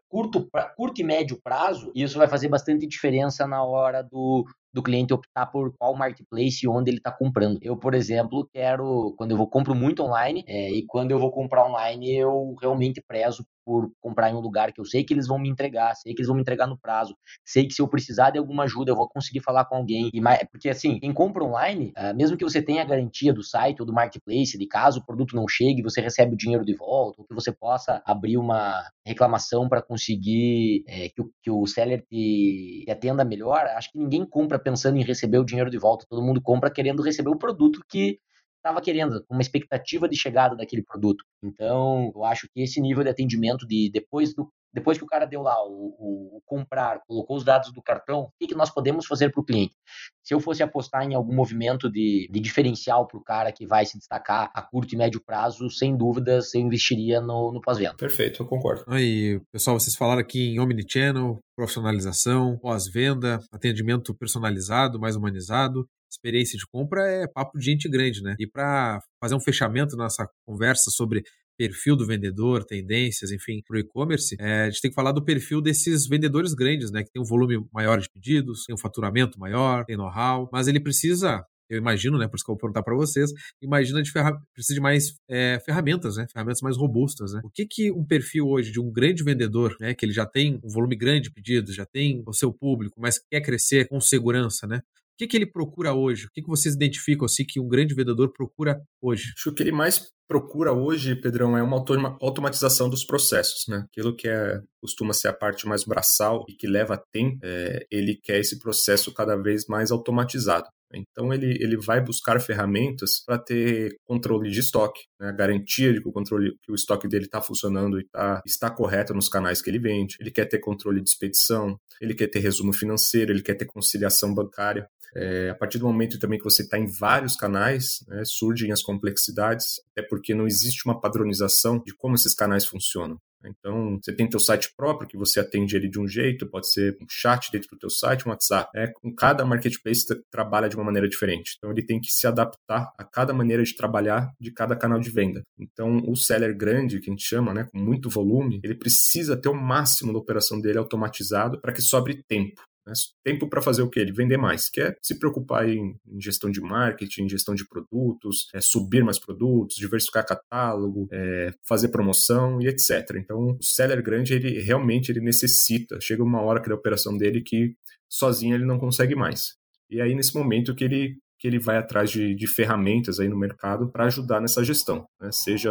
curto, 0.08 0.48
curto 0.76 1.00
e 1.00 1.04
médio 1.04 1.40
prazo, 1.42 1.90
isso 1.94 2.18
vai 2.18 2.28
fazer 2.28 2.48
bastante 2.48 2.86
diferença 2.86 3.46
na 3.46 3.62
hora 3.62 4.02
do, 4.02 4.44
do 4.72 4.82
cliente 4.82 5.12
optar 5.12 5.46
por 5.46 5.74
qual 5.76 5.96
marketplace 5.96 6.64
e 6.64 6.68
onde 6.68 6.90
ele 6.90 6.98
está 6.98 7.10
comprando. 7.10 7.58
Eu, 7.62 7.76
por 7.76 7.94
exemplo, 7.94 8.48
quero, 8.52 9.14
quando 9.16 9.32
eu 9.32 9.36
vou 9.36 9.48
compro 9.48 9.74
muito 9.74 10.02
online, 10.02 10.44
é, 10.46 10.70
e 10.70 10.84
quando 10.86 11.10
eu 11.10 11.18
vou 11.18 11.30
comprar 11.30 11.66
online, 11.66 12.16
eu 12.16 12.54
realmente 12.60 13.02
prezo 13.06 13.44
por 13.64 13.90
comprar 14.00 14.30
em 14.30 14.34
um 14.34 14.40
lugar 14.40 14.72
que 14.72 14.80
eu 14.80 14.84
sei 14.86 15.04
que 15.04 15.12
eles 15.12 15.26
vão 15.26 15.38
me 15.38 15.46
entregar, 15.46 15.94
sei 15.94 16.14
que 16.14 16.20
eles 16.20 16.26
vão 16.26 16.36
me 16.36 16.40
entregar 16.40 16.66
no 16.66 16.78
prazo, 16.78 17.14
sei 17.44 17.66
que 17.66 17.74
se 17.74 17.82
eu 17.82 17.86
precisar 17.86 18.30
de 18.30 18.38
alguma 18.38 18.64
ajuda, 18.64 18.90
eu 18.90 18.96
vou 18.96 19.06
conseguir 19.06 19.40
falar 19.40 19.66
com 19.66 19.76
alguém. 19.76 20.08
E 20.14 20.22
mais, 20.22 20.42
porque 20.50 20.70
assim, 20.70 20.98
quem 20.98 21.12
compra 21.12 21.44
online, 21.44 21.92
uh, 21.98 22.16
mesmo 22.16 22.36
que 22.36 22.44
você 22.44 22.62
tenha 22.62 22.80
a 22.80 22.86
garantia 22.86 23.30
do 23.30 23.42
site 23.42 23.80
ou 23.80 23.86
do 23.86 23.92
marketplace, 23.92 24.56
de 24.56 24.66
caso 24.66 25.00
o 25.00 25.04
produto 25.04 25.36
não 25.36 25.46
chegue, 25.46 25.82
você 25.82 26.00
recebe 26.00 26.32
o 26.32 26.36
dinheiro 26.36 26.64
de 26.64 26.74
volta, 26.74 27.20
ou 27.20 27.26
que 27.26 27.34
você 27.34 27.52
possa 27.52 28.00
abrir 28.06 28.38
uma 28.38 28.82
reclamação 29.06 29.47
para 29.68 29.80
conseguir 29.80 30.84
é, 30.86 31.08
que, 31.08 31.22
o, 31.22 31.30
que 31.42 31.50
o 31.50 31.66
seller 31.66 32.04
te, 32.10 32.82
te 32.84 32.90
atenda 32.90 33.24
melhor, 33.24 33.64
acho 33.76 33.92
que 33.92 33.98
ninguém 33.98 34.26
compra 34.26 34.58
pensando 34.58 34.98
em 34.98 35.04
receber 35.04 35.38
o 35.38 35.44
dinheiro 35.44 35.70
de 35.70 35.78
volta, 35.78 36.06
todo 36.08 36.22
mundo 36.22 36.42
compra 36.42 36.70
querendo 36.70 37.02
receber 37.02 37.30
o 37.30 37.38
produto 37.38 37.80
que 37.88 38.18
estava 38.56 38.80
querendo, 38.80 39.24
uma 39.30 39.40
expectativa 39.40 40.08
de 40.08 40.16
chegada 40.16 40.56
daquele 40.56 40.82
produto. 40.82 41.24
Então, 41.42 42.12
eu 42.14 42.24
acho 42.24 42.48
que 42.52 42.60
esse 42.60 42.80
nível 42.80 43.04
de 43.04 43.10
atendimento 43.10 43.66
de 43.66 43.90
depois 43.90 44.34
do 44.34 44.52
depois 44.72 44.98
que 44.98 45.04
o 45.04 45.06
cara 45.06 45.24
deu 45.24 45.42
lá 45.42 45.56
o, 45.66 45.94
o, 45.98 46.36
o 46.36 46.42
comprar, 46.44 47.00
colocou 47.06 47.36
os 47.36 47.44
dados 47.44 47.72
do 47.72 47.82
cartão, 47.82 48.22
o 48.22 48.32
que, 48.38 48.48
que 48.48 48.54
nós 48.54 48.70
podemos 48.70 49.06
fazer 49.06 49.30
para 49.30 49.40
o 49.40 49.44
cliente? 49.44 49.74
Se 50.22 50.34
eu 50.34 50.40
fosse 50.40 50.62
apostar 50.62 51.04
em 51.04 51.14
algum 51.14 51.34
movimento 51.34 51.90
de, 51.90 52.28
de 52.30 52.40
diferencial 52.40 53.06
para 53.06 53.18
o 53.18 53.24
cara 53.24 53.52
que 53.52 53.66
vai 53.66 53.86
se 53.86 53.98
destacar 53.98 54.50
a 54.54 54.62
curto 54.62 54.94
e 54.94 54.98
médio 54.98 55.22
prazo, 55.24 55.70
sem 55.70 55.96
dúvidas, 55.96 56.54
eu 56.54 56.60
investiria 56.60 57.20
no, 57.20 57.52
no 57.52 57.60
pós-venda. 57.60 57.94
Perfeito, 57.96 58.42
eu 58.42 58.46
concordo. 58.46 58.84
Aí, 58.88 59.40
pessoal, 59.52 59.78
vocês 59.78 59.96
falaram 59.96 60.20
aqui 60.20 60.54
em 60.54 60.60
Omnichannel, 60.60 61.38
profissionalização, 61.56 62.58
pós-venda, 62.58 63.40
atendimento 63.52 64.14
personalizado, 64.14 65.00
mais 65.00 65.16
humanizado 65.16 65.88
experiência 66.10 66.58
de 66.58 66.66
compra 66.66 67.06
é 67.06 67.26
papo 67.26 67.58
de 67.58 67.64
gente 67.66 67.88
grande, 67.88 68.22
né? 68.22 68.34
E 68.38 68.46
para 68.46 69.00
fazer 69.20 69.34
um 69.34 69.40
fechamento 69.40 69.96
nessa 69.96 70.26
conversa 70.46 70.90
sobre 70.90 71.22
perfil 71.58 71.96
do 71.96 72.06
vendedor, 72.06 72.64
tendências, 72.64 73.32
enfim, 73.32 73.60
para 73.66 73.76
o 73.76 73.80
e-commerce, 73.80 74.36
é, 74.38 74.62
a 74.62 74.70
gente 74.70 74.80
tem 74.80 74.90
que 74.90 74.94
falar 74.94 75.10
do 75.12 75.24
perfil 75.24 75.60
desses 75.60 76.06
vendedores 76.06 76.54
grandes, 76.54 76.92
né? 76.92 77.02
Que 77.02 77.10
tem 77.10 77.20
um 77.20 77.26
volume 77.26 77.66
maior 77.72 78.00
de 78.00 78.08
pedidos, 78.08 78.64
tem 78.64 78.74
um 78.74 78.78
faturamento 78.78 79.38
maior, 79.38 79.84
tem 79.84 79.96
know-how, 79.96 80.48
mas 80.52 80.68
ele 80.68 80.80
precisa 80.80 81.44
eu 81.68 81.76
imagino, 81.76 82.16
né? 82.16 82.26
Por 82.26 82.36
isso 82.36 82.44
que 82.44 82.50
eu 82.50 82.54
vou 82.54 82.60
perguntar 82.60 82.82
para 82.82 82.96
vocês. 82.96 83.30
Imagina 83.60 84.02
de 84.02 84.10
ferra... 84.10 84.32
precisa 84.54 84.74
de 84.74 84.80
mais 84.80 85.14
é, 85.28 85.60
ferramentas, 85.64 86.16
né? 86.16 86.26
Ferramentas 86.32 86.62
mais 86.62 86.78
robustas, 86.78 87.34
né? 87.34 87.40
O 87.44 87.50
que 87.50 87.66
que 87.66 87.92
um 87.92 88.04
perfil 88.04 88.48
hoje 88.48 88.72
de 88.72 88.80
um 88.80 88.90
grande 88.90 89.22
vendedor, 89.22 89.76
né? 89.78 89.94
Que 89.94 90.06
ele 90.06 90.12
já 90.12 90.24
tem 90.24 90.58
um 90.64 90.68
volume 90.70 90.96
grande 90.96 91.24
de 91.24 91.30
pedidos, 91.30 91.74
já 91.74 91.84
tem 91.84 92.22
o 92.26 92.32
seu 92.32 92.52
público, 92.52 92.98
mas 92.98 93.20
quer 93.30 93.42
crescer 93.42 93.86
com 93.86 94.00
segurança, 94.00 94.66
né? 94.66 94.80
Que, 95.18 95.26
que 95.26 95.36
ele 95.36 95.46
procura 95.46 95.92
hoje? 95.92 96.26
O 96.26 96.30
que, 96.32 96.40
que 96.40 96.48
vocês 96.48 96.74
identificam 96.74 97.26
assim 97.26 97.44
que 97.44 97.58
um 97.58 97.68
grande 97.68 97.94
vendedor 97.94 98.32
procura 98.32 98.80
hoje? 99.02 99.32
Acho 99.36 99.52
que 99.52 99.62
ele 99.62 99.72
mais 99.72 100.08
procura 100.28 100.72
hoje, 100.72 101.16
Pedrão, 101.16 101.56
é 101.56 101.62
uma 101.62 101.84
automatização 102.20 102.88
dos 102.88 103.04
processos, 103.04 103.66
né? 103.66 103.84
Aquilo 103.90 104.14
que 104.14 104.28
é, 104.28 104.60
costuma 104.80 105.12
ser 105.12 105.28
a 105.28 105.32
parte 105.32 105.66
mais 105.66 105.84
braçal 105.84 106.44
e 106.48 106.52
que 106.52 106.66
leva 106.66 107.02
tempo, 107.12 107.38
é, 107.42 107.86
ele 107.90 108.14
quer 108.22 108.38
esse 108.38 108.58
processo 108.58 109.12
cada 109.12 109.36
vez 109.36 109.66
mais 109.66 109.90
automatizado. 109.90 110.68
Então 110.92 111.32
ele, 111.32 111.56
ele 111.62 111.76
vai 111.76 112.00
buscar 112.00 112.40
ferramentas 112.40 113.22
para 113.24 113.38
ter 113.38 113.96
controle 114.04 114.50
de 114.50 114.60
estoque, 114.60 115.02
né? 115.20 115.32
garantia 115.32 115.92
de 115.92 116.00
que 116.00 116.08
o 116.08 116.12
controle 116.12 116.56
que 116.62 116.72
o 116.72 116.74
estoque 116.74 117.06
dele 117.06 117.26
está 117.26 117.42
funcionando 117.42 118.00
e 118.00 118.04
tá, 118.04 118.42
está 118.46 118.70
correto 118.70 119.12
nos 119.14 119.28
canais 119.28 119.60
que 119.60 119.70
ele 119.70 119.78
vende. 119.78 120.16
Ele 120.20 120.30
quer 120.30 120.46
ter 120.46 120.58
controle 120.58 121.02
de 121.02 121.08
expedição, 121.08 121.78
ele 122.00 122.14
quer 122.14 122.28
ter 122.28 122.38
resumo 122.38 122.72
financeiro, 122.72 123.32
ele 123.32 123.42
quer 123.42 123.54
ter 123.54 123.66
conciliação 123.66 124.34
bancária. 124.34 124.88
É, 125.16 125.50
a 125.50 125.54
partir 125.54 125.78
do 125.78 125.86
momento 125.86 126.18
também 126.18 126.38
que 126.38 126.44
você 126.44 126.62
está 126.62 126.78
em 126.78 126.86
vários 126.86 127.34
canais, 127.34 128.04
né, 128.06 128.22
surgem 128.24 128.72
as 128.72 128.82
complexidades, 128.82 129.80
até 129.92 130.06
porque 130.06 130.34
não 130.34 130.46
existe 130.46 130.84
uma 130.84 131.00
padronização 131.00 131.82
de 131.84 131.94
como 131.94 132.14
esses 132.14 132.34
canais 132.34 132.66
funcionam. 132.66 133.18
Então, 133.44 133.98
você 134.02 134.12
tem 134.12 134.28
teu 134.28 134.40
site 134.40 134.72
próprio 134.76 135.08
que 135.08 135.16
você 135.16 135.40
atende 135.40 135.76
ele 135.76 135.88
de 135.88 136.00
um 136.00 136.06
jeito, 136.06 136.48
pode 136.48 136.70
ser 136.70 136.96
um 137.00 137.06
chat 137.08 137.50
dentro 137.52 137.68
do 137.70 137.78
teu 137.78 137.90
site, 137.90 138.26
um 138.26 138.30
WhatsApp. 138.30 138.70
É, 138.74 138.88
com 138.88 139.14
cada 139.14 139.44
marketplace 139.44 140.04
trabalha 140.30 140.68
de 140.68 140.76
uma 140.76 140.84
maneira 140.84 141.08
diferente. 141.08 141.54
Então, 141.58 141.70
ele 141.70 141.84
tem 141.84 142.00
que 142.00 142.10
se 142.10 142.26
adaptar 142.26 142.92
a 142.98 143.04
cada 143.04 143.32
maneira 143.32 143.62
de 143.62 143.74
trabalhar 143.74 144.30
de 144.40 144.52
cada 144.52 144.76
canal 144.76 144.98
de 144.98 145.10
venda. 145.10 145.42
Então, 145.58 146.02
o 146.06 146.16
seller 146.16 146.56
grande, 146.56 147.00
que 147.00 147.10
a 147.10 147.12
gente 147.12 147.24
chama, 147.24 147.54
né, 147.54 147.66
com 147.70 147.78
muito 147.78 148.10
volume, 148.10 148.60
ele 148.62 148.74
precisa 148.74 149.36
ter 149.36 149.48
o 149.48 149.54
máximo 149.54 150.12
da 150.12 150.18
operação 150.18 150.60
dele 150.60 150.78
automatizado 150.78 151.60
para 151.60 151.72
que 151.72 151.82
sobre 151.82 152.22
tempo. 152.28 152.60
Né? 152.88 152.94
Tempo 153.22 153.48
para 153.48 153.60
fazer 153.60 153.82
o 153.82 153.90
quê? 153.90 154.00
Ele 154.00 154.12
vender 154.12 154.38
mais. 154.38 154.70
Quer 154.70 154.96
se 155.02 155.18
preocupar 155.18 155.68
em, 155.68 155.94
em 156.06 156.20
gestão 156.20 156.50
de 156.50 156.60
marketing, 156.60 157.24
em 157.24 157.28
gestão 157.28 157.54
de 157.54 157.68
produtos, 157.68 158.48
é, 158.54 158.60
subir 158.60 159.04
mais 159.04 159.18
produtos, 159.18 159.76
diversificar 159.76 160.26
catálogo, 160.26 161.06
é, 161.12 161.52
fazer 161.66 161.88
promoção 161.88 162.60
e 162.60 162.66
etc. 162.66 163.16
Então, 163.16 163.56
o 163.60 163.62
seller 163.62 164.02
grande, 164.02 164.34
ele 164.34 164.60
realmente 164.60 165.12
ele 165.12 165.20
necessita. 165.20 165.98
Chega 166.00 166.22
uma 166.22 166.40
hora 166.40 166.62
que 166.62 166.70
a 166.70 166.74
operação 166.74 167.16
dele 167.16 167.42
que 167.42 167.74
sozinho 168.08 168.54
ele 168.54 168.64
não 168.64 168.78
consegue 168.78 169.14
mais. 169.14 169.54
E 169.90 170.00
aí, 170.00 170.14
nesse 170.14 170.34
momento 170.34 170.74
que 170.74 170.84
ele 170.84 171.16
que 171.40 171.46
ele 171.46 171.60
vai 171.60 171.76
atrás 171.76 172.10
de, 172.10 172.34
de 172.34 172.48
ferramentas 172.48 173.20
aí 173.20 173.28
no 173.28 173.38
mercado 173.38 173.88
para 173.92 174.06
ajudar 174.06 174.40
nessa 174.40 174.64
gestão, 174.64 175.06
né? 175.20 175.30
seja 175.30 175.70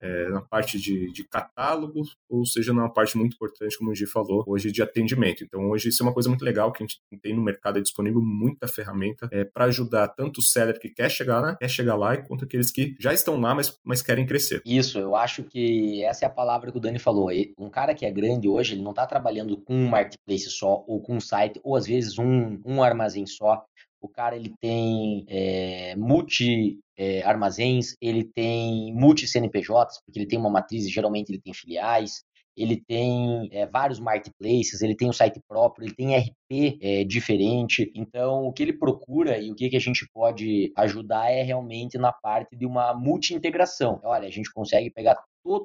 é, 0.00 0.28
na 0.28 0.40
parte 0.40 0.78
de, 0.78 1.12
de 1.12 1.24
catálogo, 1.24 2.02
ou 2.28 2.44
seja, 2.44 2.72
numa 2.72 2.92
parte 2.92 3.16
muito 3.16 3.34
importante, 3.34 3.76
como 3.76 3.90
o 3.90 3.94
Gi 3.94 4.06
falou, 4.06 4.44
hoje 4.46 4.72
de 4.72 4.82
atendimento. 4.82 5.44
Então, 5.44 5.70
hoje 5.70 5.88
isso 5.88 6.02
é 6.02 6.06
uma 6.06 6.14
coisa 6.14 6.28
muito 6.28 6.44
legal 6.44 6.72
que 6.72 6.82
a 6.82 6.86
gente 6.86 7.00
tem 7.22 7.34
no 7.34 7.42
mercado 7.42 7.78
é 7.78 7.82
disponível 7.82 8.20
muita 8.22 8.66
ferramenta 8.66 9.28
é, 9.30 9.44
para 9.44 9.66
ajudar 9.66 10.08
tanto 10.08 10.38
o 10.38 10.42
seller 10.42 10.78
que 10.78 10.88
quer 10.88 11.10
chegar 11.10 11.40
lá, 11.40 11.56
quer 11.56 11.68
chegar 11.68 11.96
lá, 11.96 12.16
quanto 12.16 12.44
aqueles 12.44 12.70
que 12.70 12.94
já 12.98 13.12
estão 13.12 13.40
lá, 13.40 13.54
mas, 13.54 13.78
mas 13.84 14.02
querem 14.02 14.26
crescer. 14.26 14.62
Isso, 14.64 14.98
eu 14.98 15.14
acho 15.14 15.42
que 15.44 16.02
essa 16.04 16.24
é 16.24 16.28
a 16.28 16.30
palavra 16.30 16.70
que 16.70 16.78
o 16.78 16.80
Dani 16.80 16.98
falou. 16.98 17.30
Um 17.58 17.70
cara 17.70 17.94
que 17.94 18.06
é 18.06 18.10
grande 18.10 18.48
hoje, 18.48 18.74
ele 18.74 18.82
não 18.82 18.90
está 18.90 19.06
trabalhando 19.06 19.56
com 19.56 19.74
um 19.74 19.88
marketplace 19.88 20.50
só, 20.50 20.84
ou 20.86 21.00
com 21.00 21.16
um 21.16 21.20
site, 21.20 21.60
ou 21.62 21.76
às 21.76 21.86
vezes 21.86 22.18
um, 22.18 22.60
um 22.64 22.82
armazém 22.82 23.26
só 23.26 23.64
o 24.00 24.08
cara 24.08 24.36
ele 24.36 24.52
tem 24.60 25.24
é, 25.28 25.94
multi 25.96 26.78
é, 26.96 27.22
armazéns, 27.22 27.94
ele 28.00 28.24
tem 28.24 28.94
multi 28.94 29.26
CNPJs, 29.26 30.00
porque 30.04 30.18
ele 30.18 30.26
tem 30.26 30.38
uma 30.38 30.50
matriz 30.50 30.84
e 30.84 30.90
geralmente 30.90 31.30
ele 31.30 31.40
tem 31.40 31.54
filiais, 31.54 32.22
ele 32.56 32.82
tem 32.86 33.48
é, 33.52 33.66
vários 33.66 33.98
marketplaces, 33.98 34.82
ele 34.82 34.94
tem 34.94 35.08
um 35.08 35.12
site 35.12 35.40
próprio, 35.48 35.86
ele 35.86 35.94
tem 35.94 36.16
RP 36.16 36.78
é, 36.80 37.04
diferente. 37.04 37.90
Então, 37.94 38.44
o 38.44 38.52
que 38.52 38.62
ele 38.62 38.72
procura 38.72 39.38
e 39.38 39.50
o 39.50 39.54
que, 39.54 39.70
que 39.70 39.76
a 39.76 39.80
gente 39.80 40.06
pode 40.12 40.72
ajudar 40.76 41.30
é 41.30 41.42
realmente 41.42 41.96
na 41.96 42.12
parte 42.12 42.56
de 42.56 42.66
uma 42.66 42.92
multi-integração. 42.92 44.00
Olha, 44.04 44.28
a 44.28 44.30
gente 44.30 44.52
consegue 44.52 44.90
pegar 44.90 45.16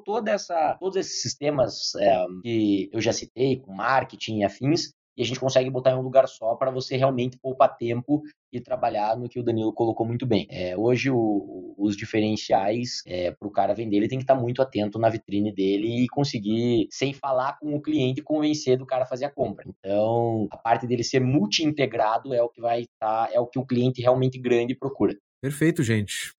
toda 0.04 0.30
essa, 0.30 0.76
todos 0.80 0.96
esses 0.96 1.20
sistemas 1.20 1.94
é, 1.96 2.24
que 2.42 2.88
eu 2.92 3.00
já 3.00 3.12
citei, 3.12 3.58
com 3.60 3.74
marketing 3.74 4.38
e 4.38 4.44
afins, 4.44 4.92
e 5.16 5.22
a 5.22 5.24
gente 5.24 5.40
consegue 5.40 5.70
botar 5.70 5.92
em 5.92 5.96
um 5.96 6.02
lugar 6.02 6.28
só 6.28 6.54
para 6.54 6.70
você 6.70 6.96
realmente 6.96 7.38
poupar 7.38 7.76
tempo 7.76 8.22
e 8.52 8.60
trabalhar 8.60 9.16
no 9.16 9.28
que 9.28 9.40
o 9.40 9.42
Danilo 9.42 9.72
colocou 9.72 10.06
muito 10.06 10.26
bem. 10.26 10.46
É, 10.50 10.76
hoje, 10.76 11.10
o, 11.10 11.74
os 11.78 11.96
diferenciais 11.96 13.02
é, 13.06 13.30
para 13.30 13.48
o 13.48 13.50
cara 13.50 13.74
vender, 13.74 13.96
ele 13.96 14.08
tem 14.08 14.18
que 14.18 14.24
estar 14.24 14.34
tá 14.34 14.40
muito 14.40 14.62
atento 14.62 14.98
na 14.98 15.08
vitrine 15.08 15.52
dele 15.52 16.04
e 16.04 16.08
conseguir, 16.08 16.88
sem 16.90 17.12
falar 17.12 17.58
com 17.58 17.74
o 17.74 17.82
cliente, 17.82 18.22
convencer 18.22 18.78
do 18.78 18.86
cara 18.86 19.04
a 19.04 19.06
fazer 19.06 19.24
a 19.24 19.30
compra. 19.30 19.66
Então, 19.78 20.48
a 20.50 20.56
parte 20.56 20.86
dele 20.86 21.04
ser 21.04 21.20
multi-integrado 21.20 22.34
é 22.34 22.42
o 22.42 22.48
que 22.48 22.60
vai 22.60 22.82
estar, 22.82 23.26
tá, 23.26 23.30
é 23.32 23.40
o 23.40 23.46
que 23.46 23.58
o 23.58 23.66
cliente 23.66 24.02
realmente 24.02 24.38
grande 24.38 24.74
procura. 24.74 25.16
Perfeito, 25.40 25.82
gente. 25.82 26.32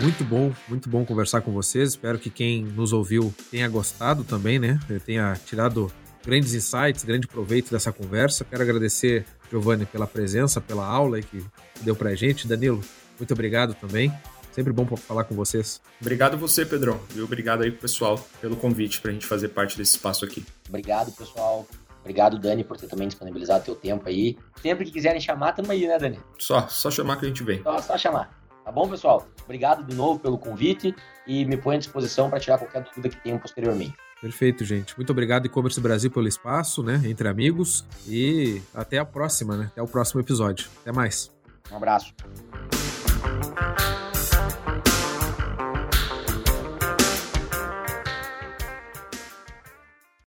Muito 0.00 0.24
bom, 0.24 0.50
muito 0.66 0.88
bom 0.88 1.04
conversar 1.04 1.42
com 1.42 1.52
vocês. 1.52 1.90
Espero 1.90 2.18
que 2.18 2.30
quem 2.30 2.64
nos 2.64 2.90
ouviu 2.90 3.34
tenha 3.50 3.68
gostado 3.68 4.24
também, 4.24 4.58
né? 4.58 4.80
Tenha 5.04 5.38
tirado 5.44 5.92
grandes 6.24 6.54
insights, 6.54 7.04
grande 7.04 7.26
proveito 7.26 7.70
dessa 7.70 7.92
conversa. 7.92 8.42
Quero 8.42 8.62
agradecer, 8.62 9.26
Giovanni, 9.50 9.84
pela 9.84 10.06
presença, 10.06 10.58
pela 10.58 10.86
aula 10.86 11.20
que 11.20 11.44
deu 11.82 11.94
pra 11.94 12.14
gente. 12.14 12.48
Danilo, 12.48 12.80
muito 13.18 13.34
obrigado 13.34 13.74
também. 13.74 14.10
Sempre 14.52 14.72
bom 14.72 14.86
falar 14.96 15.24
com 15.24 15.34
vocês. 15.34 15.82
Obrigado 16.00 16.38
você, 16.38 16.64
Pedrão. 16.64 16.98
E 17.14 17.20
obrigado 17.20 17.62
aí 17.62 17.70
pro 17.70 17.82
pessoal 17.82 18.18
pelo 18.40 18.56
convite 18.56 19.02
para 19.02 19.10
a 19.10 19.14
gente 19.14 19.26
fazer 19.26 19.48
parte 19.48 19.76
desse 19.76 19.96
espaço 19.96 20.24
aqui. 20.24 20.44
Obrigado, 20.66 21.12
pessoal. 21.12 21.68
Obrigado, 22.00 22.38
Dani, 22.38 22.64
por 22.64 22.78
ter 22.78 22.88
também 22.88 23.06
disponibilizado 23.06 23.64
teu 23.64 23.74
tempo 23.74 24.08
aí. 24.08 24.38
Sempre 24.62 24.86
que 24.86 24.90
quiserem 24.90 25.20
chamar, 25.20 25.52
tamo 25.52 25.70
aí, 25.70 25.86
né, 25.86 25.98
Dani? 25.98 26.18
Só, 26.38 26.66
só 26.68 26.90
chamar 26.90 27.16
que 27.16 27.26
a 27.26 27.28
gente 27.28 27.44
vem. 27.44 27.62
Só, 27.62 27.82
só 27.82 27.98
chamar. 27.98 28.39
Tá 28.70 28.74
bom, 28.74 28.88
pessoal? 28.88 29.26
Obrigado 29.42 29.84
de 29.84 29.96
novo 29.96 30.20
pelo 30.20 30.38
convite 30.38 30.94
e 31.26 31.44
me 31.44 31.56
põe 31.56 31.74
à 31.74 31.78
disposição 31.80 32.30
para 32.30 32.38
tirar 32.38 32.56
qualquer 32.56 32.84
dúvida 32.84 33.08
que 33.08 33.16
tenham 33.16 33.36
posteriormente. 33.36 33.96
Perfeito, 34.20 34.64
gente. 34.64 34.96
Muito 34.96 35.10
obrigado, 35.10 35.44
E-Commerce 35.44 35.80
Brasil, 35.80 36.08
pelo 36.08 36.28
espaço, 36.28 36.80
né? 36.80 37.02
Entre 37.04 37.26
amigos. 37.26 37.84
E 38.06 38.62
até 38.72 38.98
a 38.98 39.04
próxima, 39.04 39.56
né? 39.56 39.70
Até 39.72 39.82
o 39.82 39.88
próximo 39.88 40.20
episódio. 40.20 40.68
Até 40.82 40.92
mais. 40.92 41.32
Um 41.72 41.78
abraço. 41.78 42.14